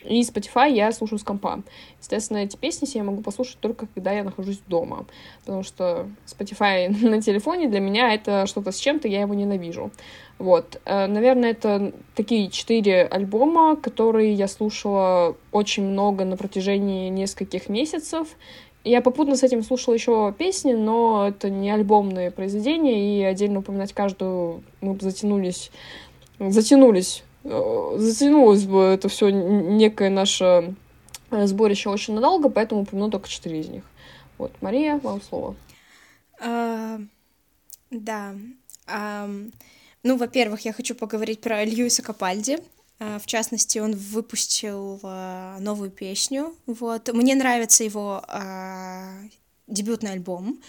[0.05, 1.63] и Spotify я слушаю с компа.
[2.01, 5.07] Естественно, эти песни я могу послушать только когда я нахожусь дома,
[5.45, 9.91] потому что Spotify на телефоне для меня это что-то с чем-то, я его ненавижу.
[10.39, 17.69] Вот, э, наверное, это такие четыре альбома, которые я слушала очень много на протяжении нескольких
[17.69, 18.29] месяцев.
[18.85, 23.93] Я попутно с этим слушала еще песни, но это не альбомные произведения, и отдельно упоминать
[23.93, 25.71] каждую мы затянулись,
[26.41, 30.75] затянулись Э, затянулось бы это все некое наше
[31.31, 33.85] э, сборище очень надолго, поэтому упомяну только четыре из них.
[34.39, 35.57] Вот, Мария, вам слово.
[36.41, 36.99] А,
[37.91, 38.35] да.
[38.87, 39.29] А,
[40.03, 42.59] ну, во-первых, я хочу поговорить про Льюиса Капальди.
[42.99, 46.55] А, в частности, он выпустил а, новую песню.
[46.67, 47.13] Вот.
[47.13, 48.23] Мне нравится его
[49.69, 50.61] дебютный альбом,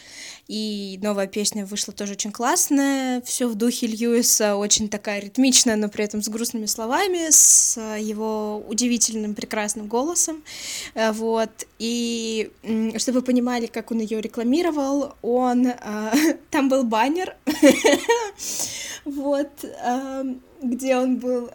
[0.47, 5.89] и новая песня вышла тоже очень классная, все в духе Льюиса, очень такая ритмичная, но
[5.89, 10.43] при этом с грустными словами, с его удивительным прекрасным голосом,
[10.93, 12.51] э, вот, и
[12.97, 17.35] чтобы вы понимали, как он ее рекламировал, он, э, там был баннер,
[19.05, 20.23] вот, э,
[20.61, 21.49] где он был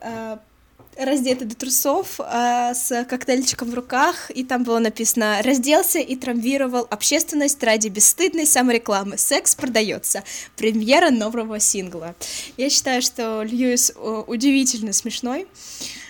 [0.98, 6.86] раздетый до трусов, э, с коктейльчиком в руках, и там было написано «Разделся и травмировал
[6.90, 9.16] общественность ради бесстыдной саморекламы.
[9.16, 10.24] Секс продается.
[10.56, 12.14] Премьера нового сингла».
[12.56, 13.92] Я считаю, что Льюис
[14.26, 15.46] удивительно смешной,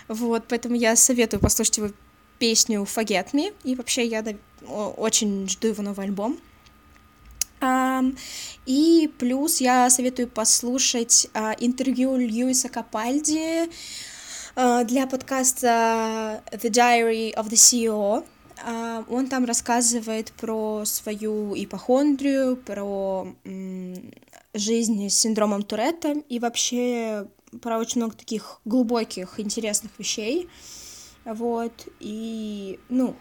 [0.09, 1.91] вот, поэтому я советую послушать его
[2.39, 4.25] песню «Forget Me», и вообще я
[4.67, 6.39] очень жду его новый альбом.
[7.61, 8.17] Um,
[8.67, 13.69] и плюс я советую послушать uh, интервью Льюиса Капальди
[14.59, 18.25] для подкаста The Diary of the CEO.
[18.67, 23.29] Э, он там рассказывает про свою ипохондрию, про
[24.55, 27.29] жизнь с синдромом Туретта и вообще
[27.63, 30.49] про очень много таких глубоких, интересных вещей.
[31.25, 33.15] Вот, и, ну,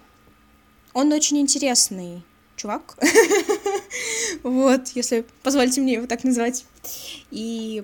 [0.94, 2.24] он очень интересный
[2.56, 2.98] чувак.
[4.44, 6.66] вот, если позволите мне его так назвать.
[7.30, 7.84] И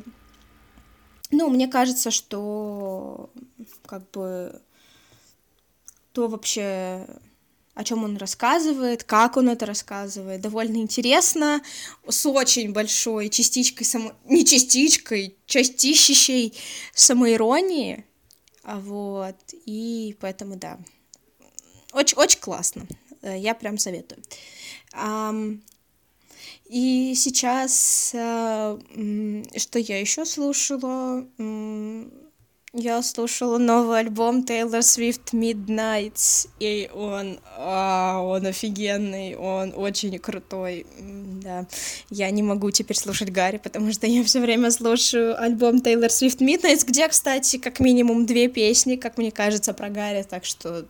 [1.33, 3.29] ну, мне кажется, что
[3.85, 4.61] как бы
[6.13, 7.07] то вообще
[7.75, 10.41] о чем он рассказывает, как он это рассказывает.
[10.41, 11.61] Довольно интересно,
[12.07, 14.13] с очень большой частичкой, само...
[14.25, 16.53] не частичкой, частищей
[16.93, 18.05] самоиронии.
[18.63, 20.79] А вот, и поэтому, да,
[21.93, 22.87] очень, очень классно.
[23.21, 24.21] Э, я прям советую.
[26.69, 28.77] И сейчас, э,
[29.57, 31.25] что я еще слушала?
[32.75, 40.87] Я слушала новый альбом Taylor Swift Midnights, и он, а, он офигенный, он очень крутой,
[41.43, 41.67] да.
[42.09, 46.39] Я не могу теперь слушать Гарри, потому что я все время слушаю альбом Taylor Swift
[46.39, 50.87] Midnights, где, кстати, как минимум две песни, как мне кажется, про Гарри, так что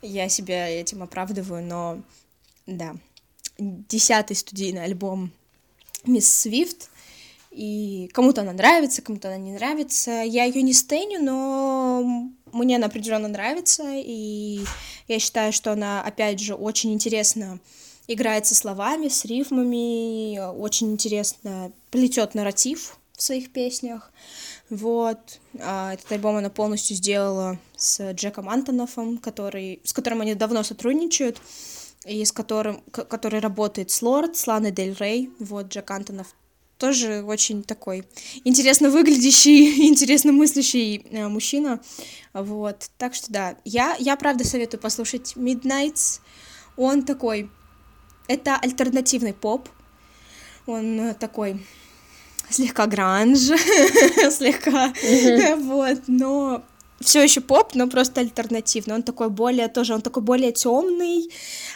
[0.00, 2.02] я себя этим оправдываю, но
[2.68, 2.94] да.
[3.58, 5.32] Десятый студийный альбом
[6.04, 6.90] Мисс Свифт,
[7.50, 10.10] и кому-то она нравится, кому-то она не нравится.
[10.22, 14.64] Я ее не стеню, но мне она определенно нравится, и
[15.06, 17.60] я считаю, что она, опять же, очень интересно
[18.08, 24.10] играет со словами, с рифмами, очень интересно плетет нарратив в своих песнях.
[24.68, 25.38] Вот.
[25.60, 31.40] А этот альбом она полностью сделала с Джеком Антонофом, который, с которым они давно сотрудничают,
[32.04, 35.30] и с которым, который работает с Лорд, с Ланой Дель Рей.
[35.38, 36.28] Вот, Джек Антонов
[36.78, 38.04] тоже очень такой
[38.44, 41.80] интересно выглядящий, интересно мыслящий э, мужчина.
[42.32, 46.20] Вот, так что да, я, я правда советую послушать Midnights.
[46.76, 47.50] Он такой,
[48.26, 49.68] это альтернативный поп,
[50.66, 51.64] он э, такой
[52.50, 53.38] слегка гранж,
[54.30, 54.92] слегка,
[55.56, 56.64] вот, но
[57.04, 58.94] все еще поп, но просто альтернативный.
[58.94, 61.30] Он такой более тоже, он такой более темный,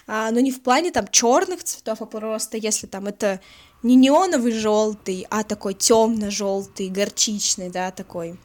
[0.07, 3.41] а, но не в плане там черных цветов, а просто если там это
[3.83, 8.37] не неоновый желтый, а такой темно-желтый, горчичный, да, такой.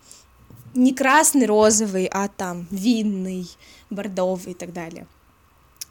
[0.75, 3.47] Не красный, розовый, а там винный,
[3.89, 5.07] бордовый и так далее.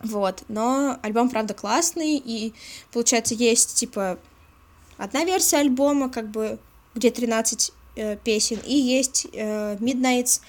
[0.03, 2.53] Вот, но альбом, правда, классный, и,
[2.93, 4.19] получается, есть, типа,
[4.97, 6.59] одна версия альбома, как бы,
[6.95, 10.41] где 13 э, песен, и есть э, Midnight's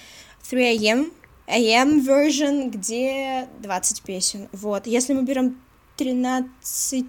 [0.48, 1.12] 3 AM,
[1.46, 4.86] AM version, где 20 песен, вот.
[4.86, 5.60] Если мы берем
[5.96, 7.06] 13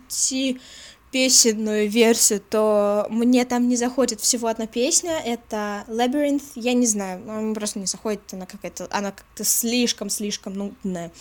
[1.12, 7.22] песенную версию, то мне там не заходит всего одна песня, это Labyrinth, я не знаю,
[7.30, 11.12] она просто не заходит, она какая-то, она как-то слишком-слишком нудная,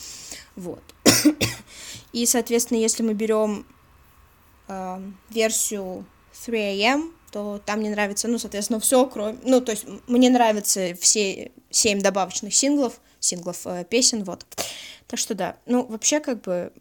[0.57, 0.83] вот.
[2.12, 3.65] И, соответственно, если мы берем
[4.69, 5.01] э,
[5.31, 10.95] версию 3AM, то там мне нравится, ну, соответственно, все, кроме, ну, то есть мне нравятся
[11.01, 14.47] все семь добавочных синглов, синглов э, песен, вот.
[15.09, 16.72] Так что да, ну, вообще, как бы,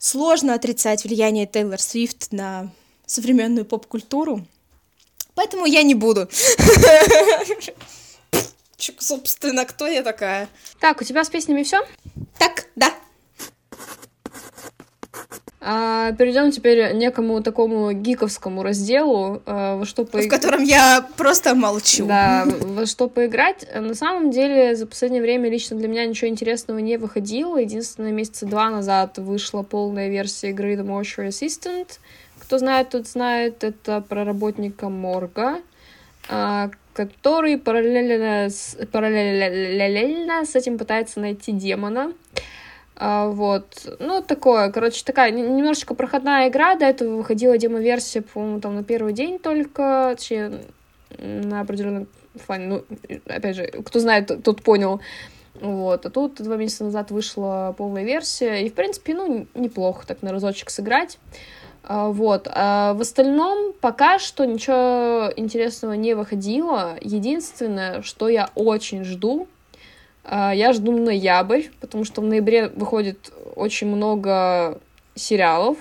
[0.00, 2.72] сложно отрицать влияние Тейлор Свифт на
[3.06, 4.44] современную поп-культуру,
[5.36, 6.28] поэтому я не буду.
[8.98, 10.48] Собственно, кто я такая?
[10.80, 11.86] Так, у тебя с песнями все?
[12.36, 12.92] Так, да.
[15.68, 20.18] А, перейдем теперь некому такому гиковскому разделу, а, во что по...
[20.18, 22.06] в котором я просто молчу.
[22.06, 23.66] Да, во что поиграть.
[23.74, 27.58] На самом деле, за последнее время лично для меня ничего интересного не выходило.
[27.58, 31.98] Единственное, месяца два назад вышла полная версия игры The Mortuary Assistant.
[32.38, 33.64] Кто знает, тот знает.
[33.64, 35.62] Это про работника морга,
[36.28, 42.12] а, который параллельно с, параллельно с этим пытается найти демона.
[42.98, 48.84] Вот, ну, такое, короче, такая немножечко проходная игра, до этого выходила демо-версия, по-моему, там на
[48.84, 50.60] первый день только, точнее,
[51.18, 52.84] на определенном фане, ну,
[53.26, 55.00] опять же, кто знает, тот понял,
[55.60, 60.22] вот, а тут два месяца назад вышла полная версия, и, в принципе, ну, неплохо так
[60.22, 61.18] на разочек сыграть,
[61.84, 69.04] а, вот, а в остальном пока что ничего интересного не выходило, единственное, что я очень
[69.04, 69.55] жду, а,
[70.28, 74.80] я жду ноябрь, потому что в ноябре выходит очень много
[75.14, 75.78] сериалов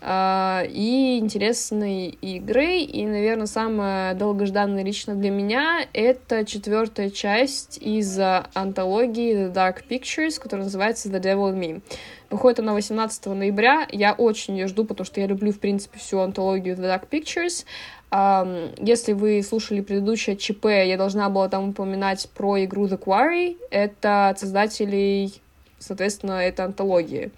[0.00, 2.78] а, и интересные игры.
[2.80, 10.40] И, наверное, самое долгожданное лично для меня— это четвертая часть из антологии The Dark Pictures,
[10.40, 11.82] которая называется The Devil in Me.
[12.30, 13.88] Выходит она 18 ноября.
[13.90, 17.64] Я очень ее жду, потому что я люблю, в принципе, всю антологию The Dark Pictures.
[18.10, 23.58] Если вы слушали предыдущее ЧП, я должна была там упоминать про игру The Quarry.
[23.70, 25.42] Это от создателей,
[25.78, 27.30] соответственно, это антологии.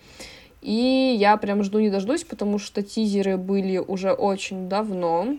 [0.62, 5.36] И я прям жду не дождусь, потому что тизеры были уже очень давно.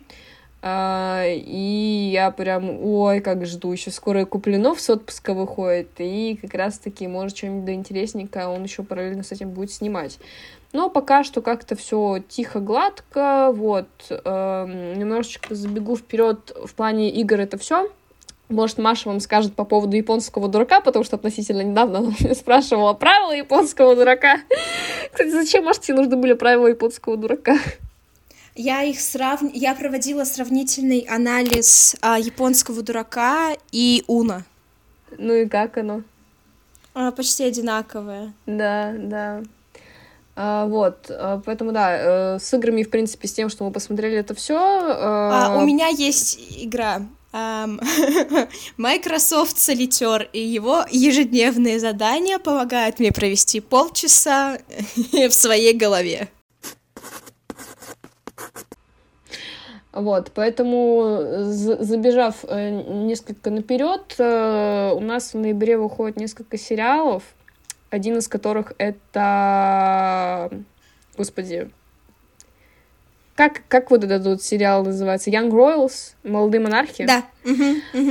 [0.64, 6.54] А, и я прям, ой, как жду, еще скоро Куплинов с отпуска выходит, и как
[6.54, 10.20] раз-таки, может, что-нибудь да интересненькое он еще параллельно с этим будет снимать.
[10.74, 17.40] Но пока что как-то все тихо, гладко, вот, э, немножечко забегу вперед в плане игр
[17.40, 17.92] это все.
[18.48, 22.94] может, Маша вам скажет по поводу японского дурака, потому что относительно недавно она меня спрашивала
[22.94, 24.40] правила японского дурака.
[25.12, 27.58] Кстати, зачем, Маша, тебе нужны были правила японского дурака?
[28.56, 29.42] Я их срав...
[29.54, 34.44] Я проводила сравнительный анализ а, японского дурака и Уна.
[35.18, 36.04] Ну и как оно?
[36.94, 38.34] А, почти одинаковое.
[38.46, 39.44] Да, да.
[40.36, 44.18] А, вот, а, поэтому да, э, с играми, в принципе, с тем, что мы посмотрели
[44.18, 44.58] это все.
[44.58, 47.02] А, у меня есть игра.
[48.78, 54.58] Microsoft Solitaire и его ежедневные задания помогают мне провести полчаса
[55.14, 56.28] в своей голове.
[59.94, 67.24] Вот, поэтому, забежав э, несколько наперед, э, у нас в ноябре выходит несколько сериалов,
[67.92, 70.50] один из которых это,
[71.18, 71.70] господи,
[73.36, 75.30] как, как вот этот сериал называется?
[75.30, 77.06] Young Royals, Молодые монархи?
[77.06, 77.24] Да.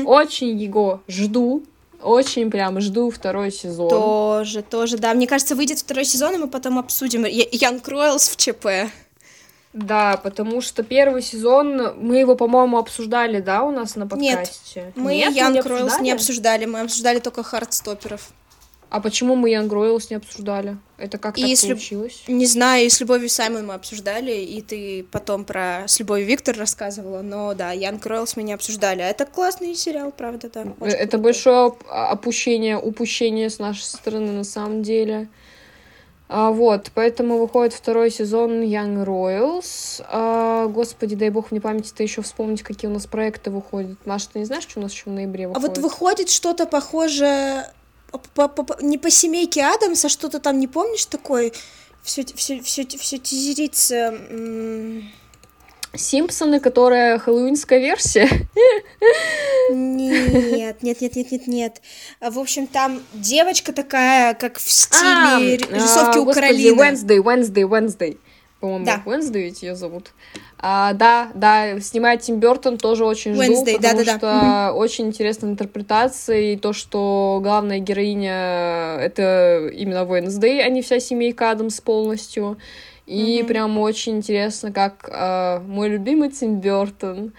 [0.04, 1.64] Очень его жду,
[2.02, 3.88] очень прям жду второй сезон.
[3.88, 5.14] Тоже, тоже, да.
[5.14, 8.92] Мне кажется, выйдет второй сезон, и мы потом обсудим Young Royals в ЧП.
[9.72, 14.82] Да, потому что первый сезон, мы его, по-моему, обсуждали, да, у нас на подкасте?
[14.82, 18.30] Нет, мы Нет, Young Royals не обсуждали, мы обсуждали только хардстоперов.
[18.90, 20.76] А почему мы Young Royals не обсуждали?
[20.98, 22.24] Это как и так с получилось?
[22.26, 26.58] Не знаю, и с Любовью Саймон мы обсуждали, и ты потом про с Любовью Виктор
[26.58, 29.00] рассказывала, но да, Young Royals мы не обсуждали.
[29.00, 30.62] А это классный сериал, правда, да.
[30.80, 31.20] Это крутой.
[31.20, 35.28] большое опущение, упущение с нашей стороны на самом деле.
[36.32, 40.04] А, вот, поэтому выходит второй сезон Young Royals.
[40.08, 43.98] А, господи, дай бог мне памяти-то еще вспомнить, какие у нас проекты выходят.
[44.04, 45.68] Маша, ты не знаешь, что у нас еще в ноябре выходит?
[45.68, 47.66] А вот выходит что-то похожее
[48.10, 51.52] по, по, не по семейке Адамса, что-то там не помнишь такое?
[52.02, 54.14] Все, все, все, все тизерится.
[55.94, 58.28] Симпсоны, которая хэллоуинская версия?
[59.72, 61.82] Нет, нет, нет, нет, нет, нет.
[62.20, 66.80] В общем, там девочка такая, как в стиле а, рисовки а, у господи, Каролины.
[66.80, 68.18] Wednesday, Wednesday, Wednesday.
[68.60, 69.02] По-моему, да.
[69.06, 70.12] Wednesday ведь ее зовут.
[70.58, 74.72] А, да, да, снимает Тим Бертон, тоже очень жду, Wednesday, потому да, да, что да.
[74.74, 81.50] очень интересная интерпретация, и то, что главная героиня— это именно Wednesday, а не вся семейка
[81.50, 82.58] Адамс полностью.
[83.06, 83.46] И mm-hmm.
[83.46, 87.32] прям очень интересно, как э, мой любимый Тим Бертон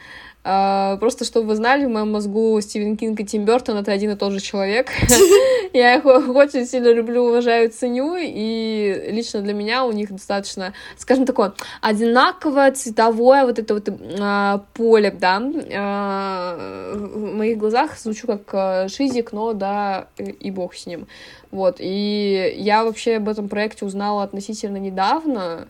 [0.43, 4.15] просто чтобы вы знали, в моем мозгу Стивен Кинг и Тим Бертон это один и
[4.15, 4.89] тот же человек.
[5.73, 11.25] Я их очень сильно люблю, уважаю, ценю, и лично для меня у них достаточно, скажем,
[11.25, 15.37] такое одинаковое цветовое вот это вот uh, поле, да.
[15.39, 21.07] Uh, в моих глазах звучу как шизик, но да, и бог с ним.
[21.51, 25.67] Вот, и я вообще об этом проекте узнала относительно недавно,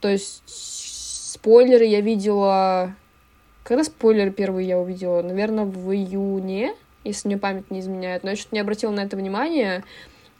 [0.00, 2.94] то есть спойлеры я видела...
[3.68, 5.20] Когда спойлер первый я увидела?
[5.20, 6.74] Наверное, в июне,
[7.04, 8.24] если мне память не изменяет.
[8.24, 9.84] Но я что-то не обратила на это внимания.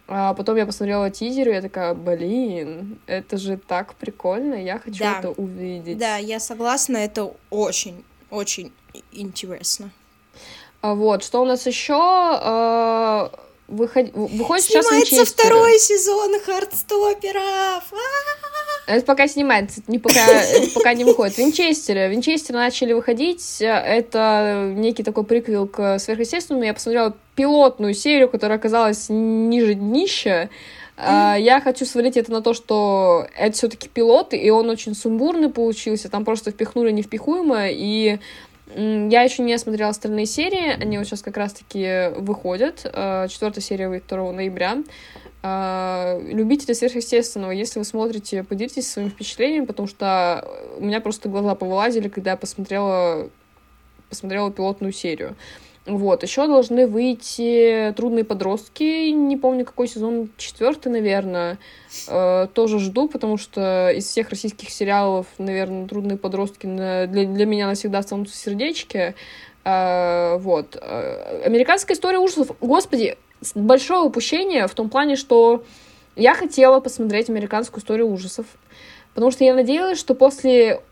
[0.07, 5.01] А потом я посмотрела тизер, и я такая, блин, это же так прикольно, я хочу
[5.01, 5.19] да.
[5.19, 5.99] это увидеть.
[5.99, 8.73] Да, я согласна, это очень, очень
[9.13, 9.91] интересно.
[10.81, 13.31] А вот, что у нас еще?
[13.69, 14.11] А, выход...
[14.15, 17.85] выходит сейчас Снимается второй сезон Хардстоперов!
[18.87, 21.37] Это пока снимается, не пока, это пока не выходит.
[21.37, 22.09] Винчестеры.
[22.09, 23.59] Винчестеры начали выходить.
[23.61, 26.65] Это некий такой приквел к сверхъестественному.
[26.65, 30.49] Я посмотрела пилотную серию, которая оказалась ниже днища.
[30.97, 31.41] Mm.
[31.43, 36.09] Я хочу свалить это на то, что это все-таки пилот, и он очень сумбурный получился.
[36.09, 38.19] Там просто впихнули невпихуемое, и
[38.75, 42.83] я еще не смотрела остальные серии, они вот сейчас как раз-таки выходят.
[42.85, 44.79] Э, Четвертая серия выйдет 2 ноября.
[45.43, 50.47] Э, любители сверхъестественного, если вы смотрите, поделитесь своим впечатлением, потому что
[50.77, 53.31] у меня просто глаза повылазили, когда я посмотрела,
[54.11, 55.37] посмотрела пилотную серию.
[55.89, 61.59] Вот, еще должны выйти «Трудные подростки», не помню, какой сезон, четвертый, наверное.
[62.07, 67.69] Э, тоже жду, потому что из всех российских сериалов, наверное, «Трудные подростки» для, для меня
[67.69, 69.15] навсегда останутся сердечки.
[69.65, 70.77] Э, вот.
[70.79, 72.51] Э, американская история ужасов.
[72.61, 73.17] Господи,
[73.55, 75.65] большое упущение в том плане, что
[76.17, 78.45] я хотела посмотреть американскую историю ужасов,
[79.15, 80.83] потому что я надеялась, что после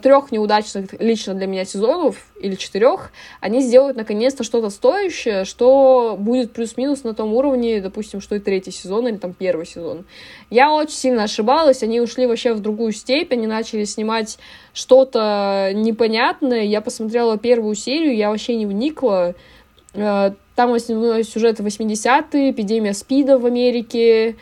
[0.00, 6.52] трех неудачных лично для меня сезонов, или четырех, они сделают наконец-то что-то стоящее, что будет
[6.52, 10.06] плюс-минус на том уровне, допустим, что и третий сезон, или там первый сезон.
[10.48, 14.38] Я очень сильно ошибалась, они ушли вообще в другую степь, они начали снимать
[14.72, 16.62] что-то непонятное.
[16.62, 19.34] Я посмотрела первую серию, я вообще не вникла.
[19.92, 24.34] Э, там основной сюжет 80-е, эпидемия СПИДа в Америке, э,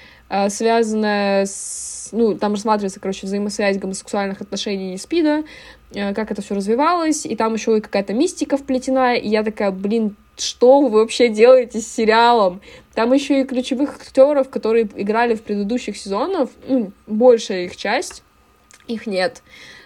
[0.48, 1.84] связанная с
[2.14, 5.44] ну, там рассматривается, короче, взаимосвязь гомосексуальных отношений и СПИДа,
[5.94, 9.70] э, как это все развивалось, и там еще и какая-то мистика вплетена, и я такая,
[9.70, 12.60] блин, что вы вообще делаете с сериалом?
[12.94, 18.22] Там еще и ключевых актеров, которые играли в предыдущих сезонах, ну, большая их часть,
[18.86, 19.42] их нет.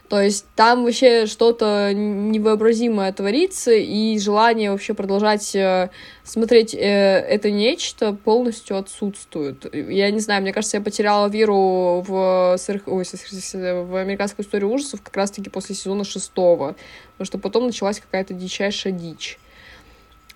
[0.08, 5.90] То есть там вообще что-то невообразимое творится, и желание вообще продолжать э,
[6.24, 9.66] смотреть э, это нечто полностью отсутствует.
[9.74, 12.82] Я не знаю, мне кажется, я потеряла веру в, сверх...
[12.86, 16.74] Ой, в американскую историю ужасов как раз-таки после сезона шестого,
[17.12, 19.38] потому что потом началась какая-то дичайшая дичь.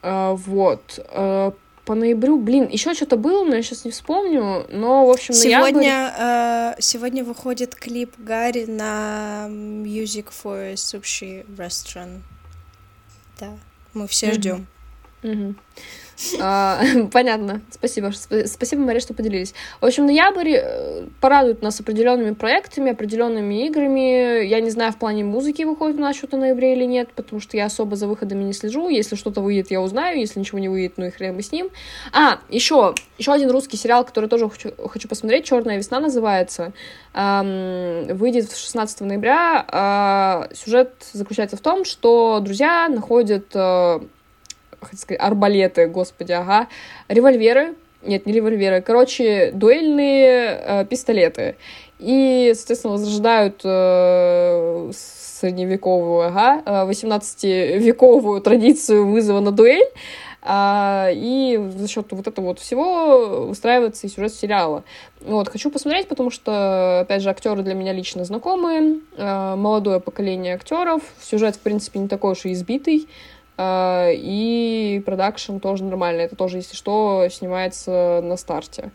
[0.02, 0.98] Вот.
[1.84, 6.12] По ноябрю, блин, еще что-то было, но я сейчас не вспомню, но, в общем, сегодня,
[6.16, 6.78] ноябрь...
[6.78, 12.20] э, сегодня выходит клип Гарри на Music for Sushi Restaurant.
[13.40, 13.50] Да,
[13.94, 14.34] мы все mm-hmm.
[14.34, 14.66] ждем.
[15.22, 15.54] Mm-hmm.
[16.40, 16.80] А,
[17.12, 17.62] понятно.
[17.70, 18.10] Спасибо.
[18.46, 19.54] Спасибо, Мария, что поделились.
[19.80, 24.44] В общем, ноябрь э, порадует нас определенными проектами, определенными играми.
[24.44, 27.40] Я не знаю, в плане музыки выходит у нас что-то в ноябре или нет, потому
[27.40, 28.88] что я особо за выходами не слежу.
[28.88, 30.18] Если что-то выйдет, я узнаю.
[30.18, 31.70] Если ничего не выйдет, ну и хрен бы с ним.
[32.12, 35.44] А, еще, еще один русский сериал, который тоже хочу, хочу посмотреть.
[35.44, 36.72] Черная весна называется.
[37.14, 40.48] Выйдет 16 ноября.
[40.50, 44.00] Э, сюжет заключается в том, что друзья находят э,
[44.86, 46.68] хотел сказать, арбалеты, господи, ага,
[47.08, 51.56] револьверы, нет, не револьверы, короче, дуэльные э, пистолеты.
[51.98, 59.86] И, соответственно, возрождают э, средневековую, ага, 18-вековую э, традицию вызова на дуэль,
[60.44, 64.82] а, и за счет вот этого вот всего устраивается и сюжет сериала.
[65.20, 70.54] Вот, хочу посмотреть, потому что, опять же, актеры для меня лично знакомые, а, молодое поколение
[70.54, 73.06] актеров, сюжет, в принципе, не такой уж и избитый,
[73.58, 76.24] и продакшн тоже нормальный.
[76.24, 78.90] Это тоже, если что, снимается на старте.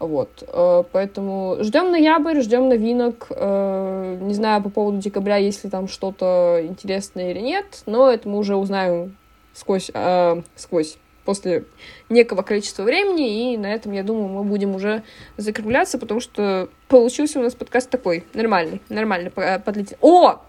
[0.00, 3.26] Вот, а, поэтому ждем ноябрь, ждем новинок.
[3.30, 8.26] А, не знаю по поводу декабря, есть ли там что-то интересное или нет, но это
[8.26, 9.16] мы уже узнаем
[9.52, 10.96] сквозь, э, сквозь
[11.26, 11.64] после
[12.08, 15.02] некого количества времени, и на этом, я думаю, мы будем уже
[15.36, 19.98] закругляться, потому что получился у нас подкаст такой, нормальный, нормальный, подлетел.
[20.00, 20.40] О!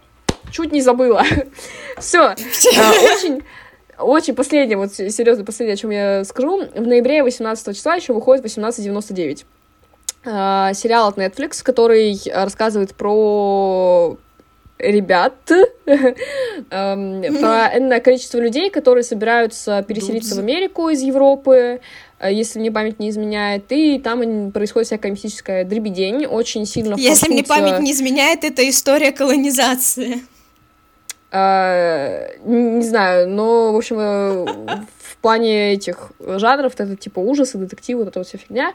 [0.51, 1.23] Чуть не забыла.
[1.97, 2.19] Все.
[2.19, 3.43] А, очень
[3.97, 6.65] очень последнее, вот серьезно, последнее, о чем я скажу.
[6.73, 9.45] В ноябре 18 числа еще выходит 1899.
[10.25, 14.17] А, сериал от Netflix, который рассказывает про
[14.77, 15.33] ребят,
[15.85, 21.81] эм, про энное количество людей, которые собираются переселиться в Америку из Европы,
[22.19, 27.29] э, если мне память не изменяет, и там происходит всякая мистическая дребедень, очень сильно Если
[27.29, 30.21] мне память не изменяет, это история колонизации.
[31.33, 34.45] А, не знаю, но, в общем, э,
[34.97, 38.73] в плане этих жанров, это типа ужасы, детективы, вот эта вот вся фигня,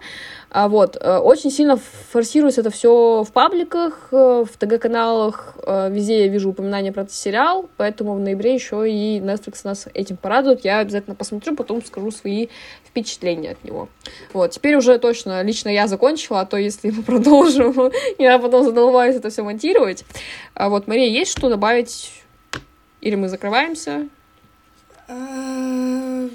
[0.51, 6.29] а, вот, э, очень сильно форсируется это все в пабликах, э, в ТГ-каналах, везде я
[6.29, 10.79] вижу упоминания про этот сериал, поэтому в ноябре еще и Netflix нас этим порадует, я
[10.79, 12.49] обязательно посмотрю, потом скажу свои
[12.87, 13.91] впечатления от него.
[14.33, 19.17] Вот, теперь уже точно лично я закончила, а то если мы продолжим, я потом задолбаюсь
[19.17, 20.05] это все монтировать.
[20.55, 22.13] А вот, Мария, есть что добавить
[23.01, 24.09] или мы закрываемся?
[25.09, 26.29] А,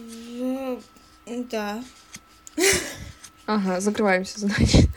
[1.50, 1.84] да.
[3.54, 4.90] Ага, закрываемся, значит.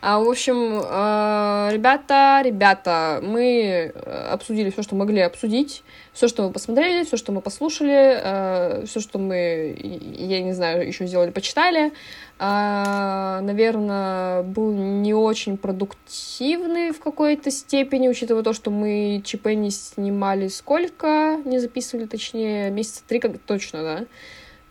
[0.00, 5.82] А, в общем, а, ребята, ребята, мы э, обсудили все, что могли обсудить,
[6.12, 9.76] все, что мы посмотрели, все, что мы послушали, э, все, что мы,
[10.16, 11.92] я не знаю, еще сделали, почитали.
[12.38, 19.70] А, наверное, был не очень продуктивный в какой-то степени, учитывая то, что мы ЧП не
[19.70, 24.04] снимали сколько, не записывали, точнее, месяца три как точно, да.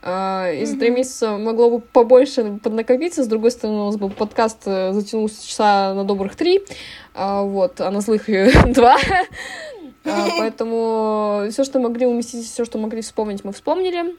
[0.08, 3.24] А, и за три месяца могло бы побольше поднакопиться.
[3.24, 6.64] С другой стороны, у нас был подкаст э, затянулся часа на добрых три,
[7.16, 8.28] а, вот, а на злых
[8.68, 8.98] два.
[10.06, 14.16] А, поэтому все, что могли уместить, все, что могли вспомнить, мы вспомнили.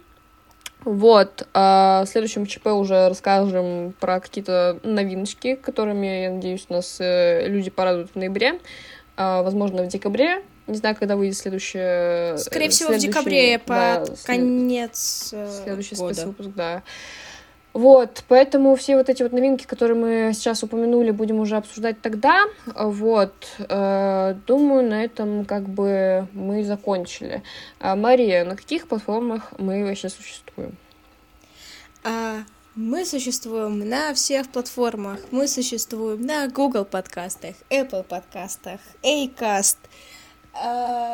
[0.85, 7.47] Вот, а в следующем ЧП уже расскажем про какие-то новиночки, которыми, я надеюсь, нас э,
[7.47, 8.59] люди порадуют в ноябре,
[9.17, 12.39] возможно, в декабре, не знаю, когда выйдет следующее...
[12.39, 16.15] Скорее всего, в декабре, да, под конец э, Следующий года.
[16.15, 16.83] спецвыпуск, да.
[17.73, 22.47] Вот, поэтому все вот эти вот новинки, которые мы сейчас упомянули, будем уже обсуждать тогда.
[22.75, 27.43] Вот, э, думаю, на этом как бы мы закончили.
[27.79, 30.75] А, Мария, на каких платформах мы вообще существуем?
[32.03, 32.39] А,
[32.75, 35.21] мы существуем на всех платформах.
[35.31, 39.77] Мы существуем на Google подкастах, Apple подкастах, Acast,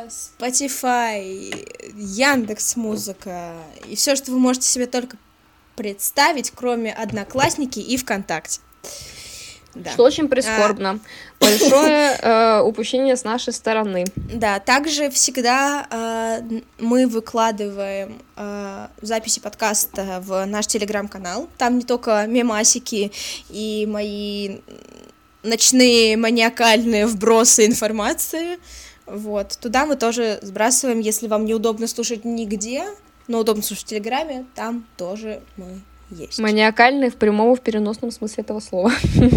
[0.09, 1.67] Spotify,
[1.97, 3.55] Яндекс Музыка
[3.89, 5.17] и все, что вы можете себе только
[5.77, 8.61] представить, кроме Одноклассники и ВКонтакте.
[9.75, 9.91] Да.
[9.93, 10.91] Что очень прискорбно.
[10.91, 11.45] А...
[11.45, 14.05] Большое э, упущение с нашей стороны.
[14.17, 21.49] Да, также всегда э, мы выкладываем э, записи подкаста в наш телеграм-канал.
[21.57, 23.13] Там не только мемасики
[23.49, 24.59] и мои
[25.43, 28.59] ночные маниакальные вбросы информации.
[29.13, 32.85] Вот, туда мы тоже сбрасываем, если вам неудобно слушать нигде,
[33.29, 36.39] но удобно слушать в Телеграме, там тоже мы есть.
[36.39, 38.91] Маниакальный в прямом и в переносном смысле этого слова.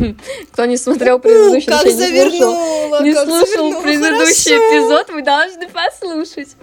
[0.54, 6.56] Кто не смотрел предыдущий, как завернула, не слушал, не слушал предыдущий эпизод, вы должны послушать.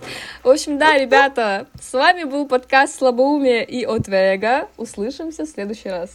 [0.42, 4.68] В общем, да, ребята, с вами был подкаст «Слабоумие и Отвега».
[4.78, 6.10] Услышимся в следующий раз.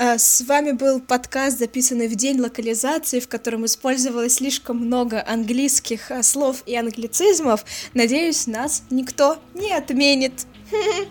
[0.00, 6.12] Э, с вами был подкаст, записанный в день локализации, в котором использовалось слишком много английских
[6.12, 7.64] э, слов и англицизмов.
[7.94, 10.46] Надеюсь, нас никто не отменит.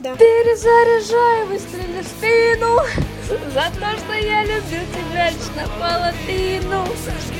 [0.00, 0.14] Да.
[0.14, 2.76] Перезаряжай, выстрели в спину
[3.54, 6.86] За то, что я люблю тебя лишь на половину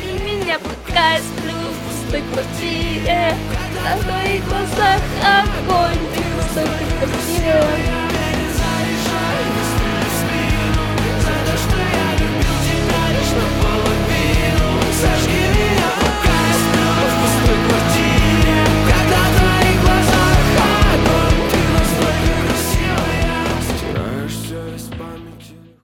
[0.02, 3.36] И меня пока сплю в пустой квартире
[3.84, 6.64] На твоих глазах огонь, ты в пустой
[6.98, 8.06] квартире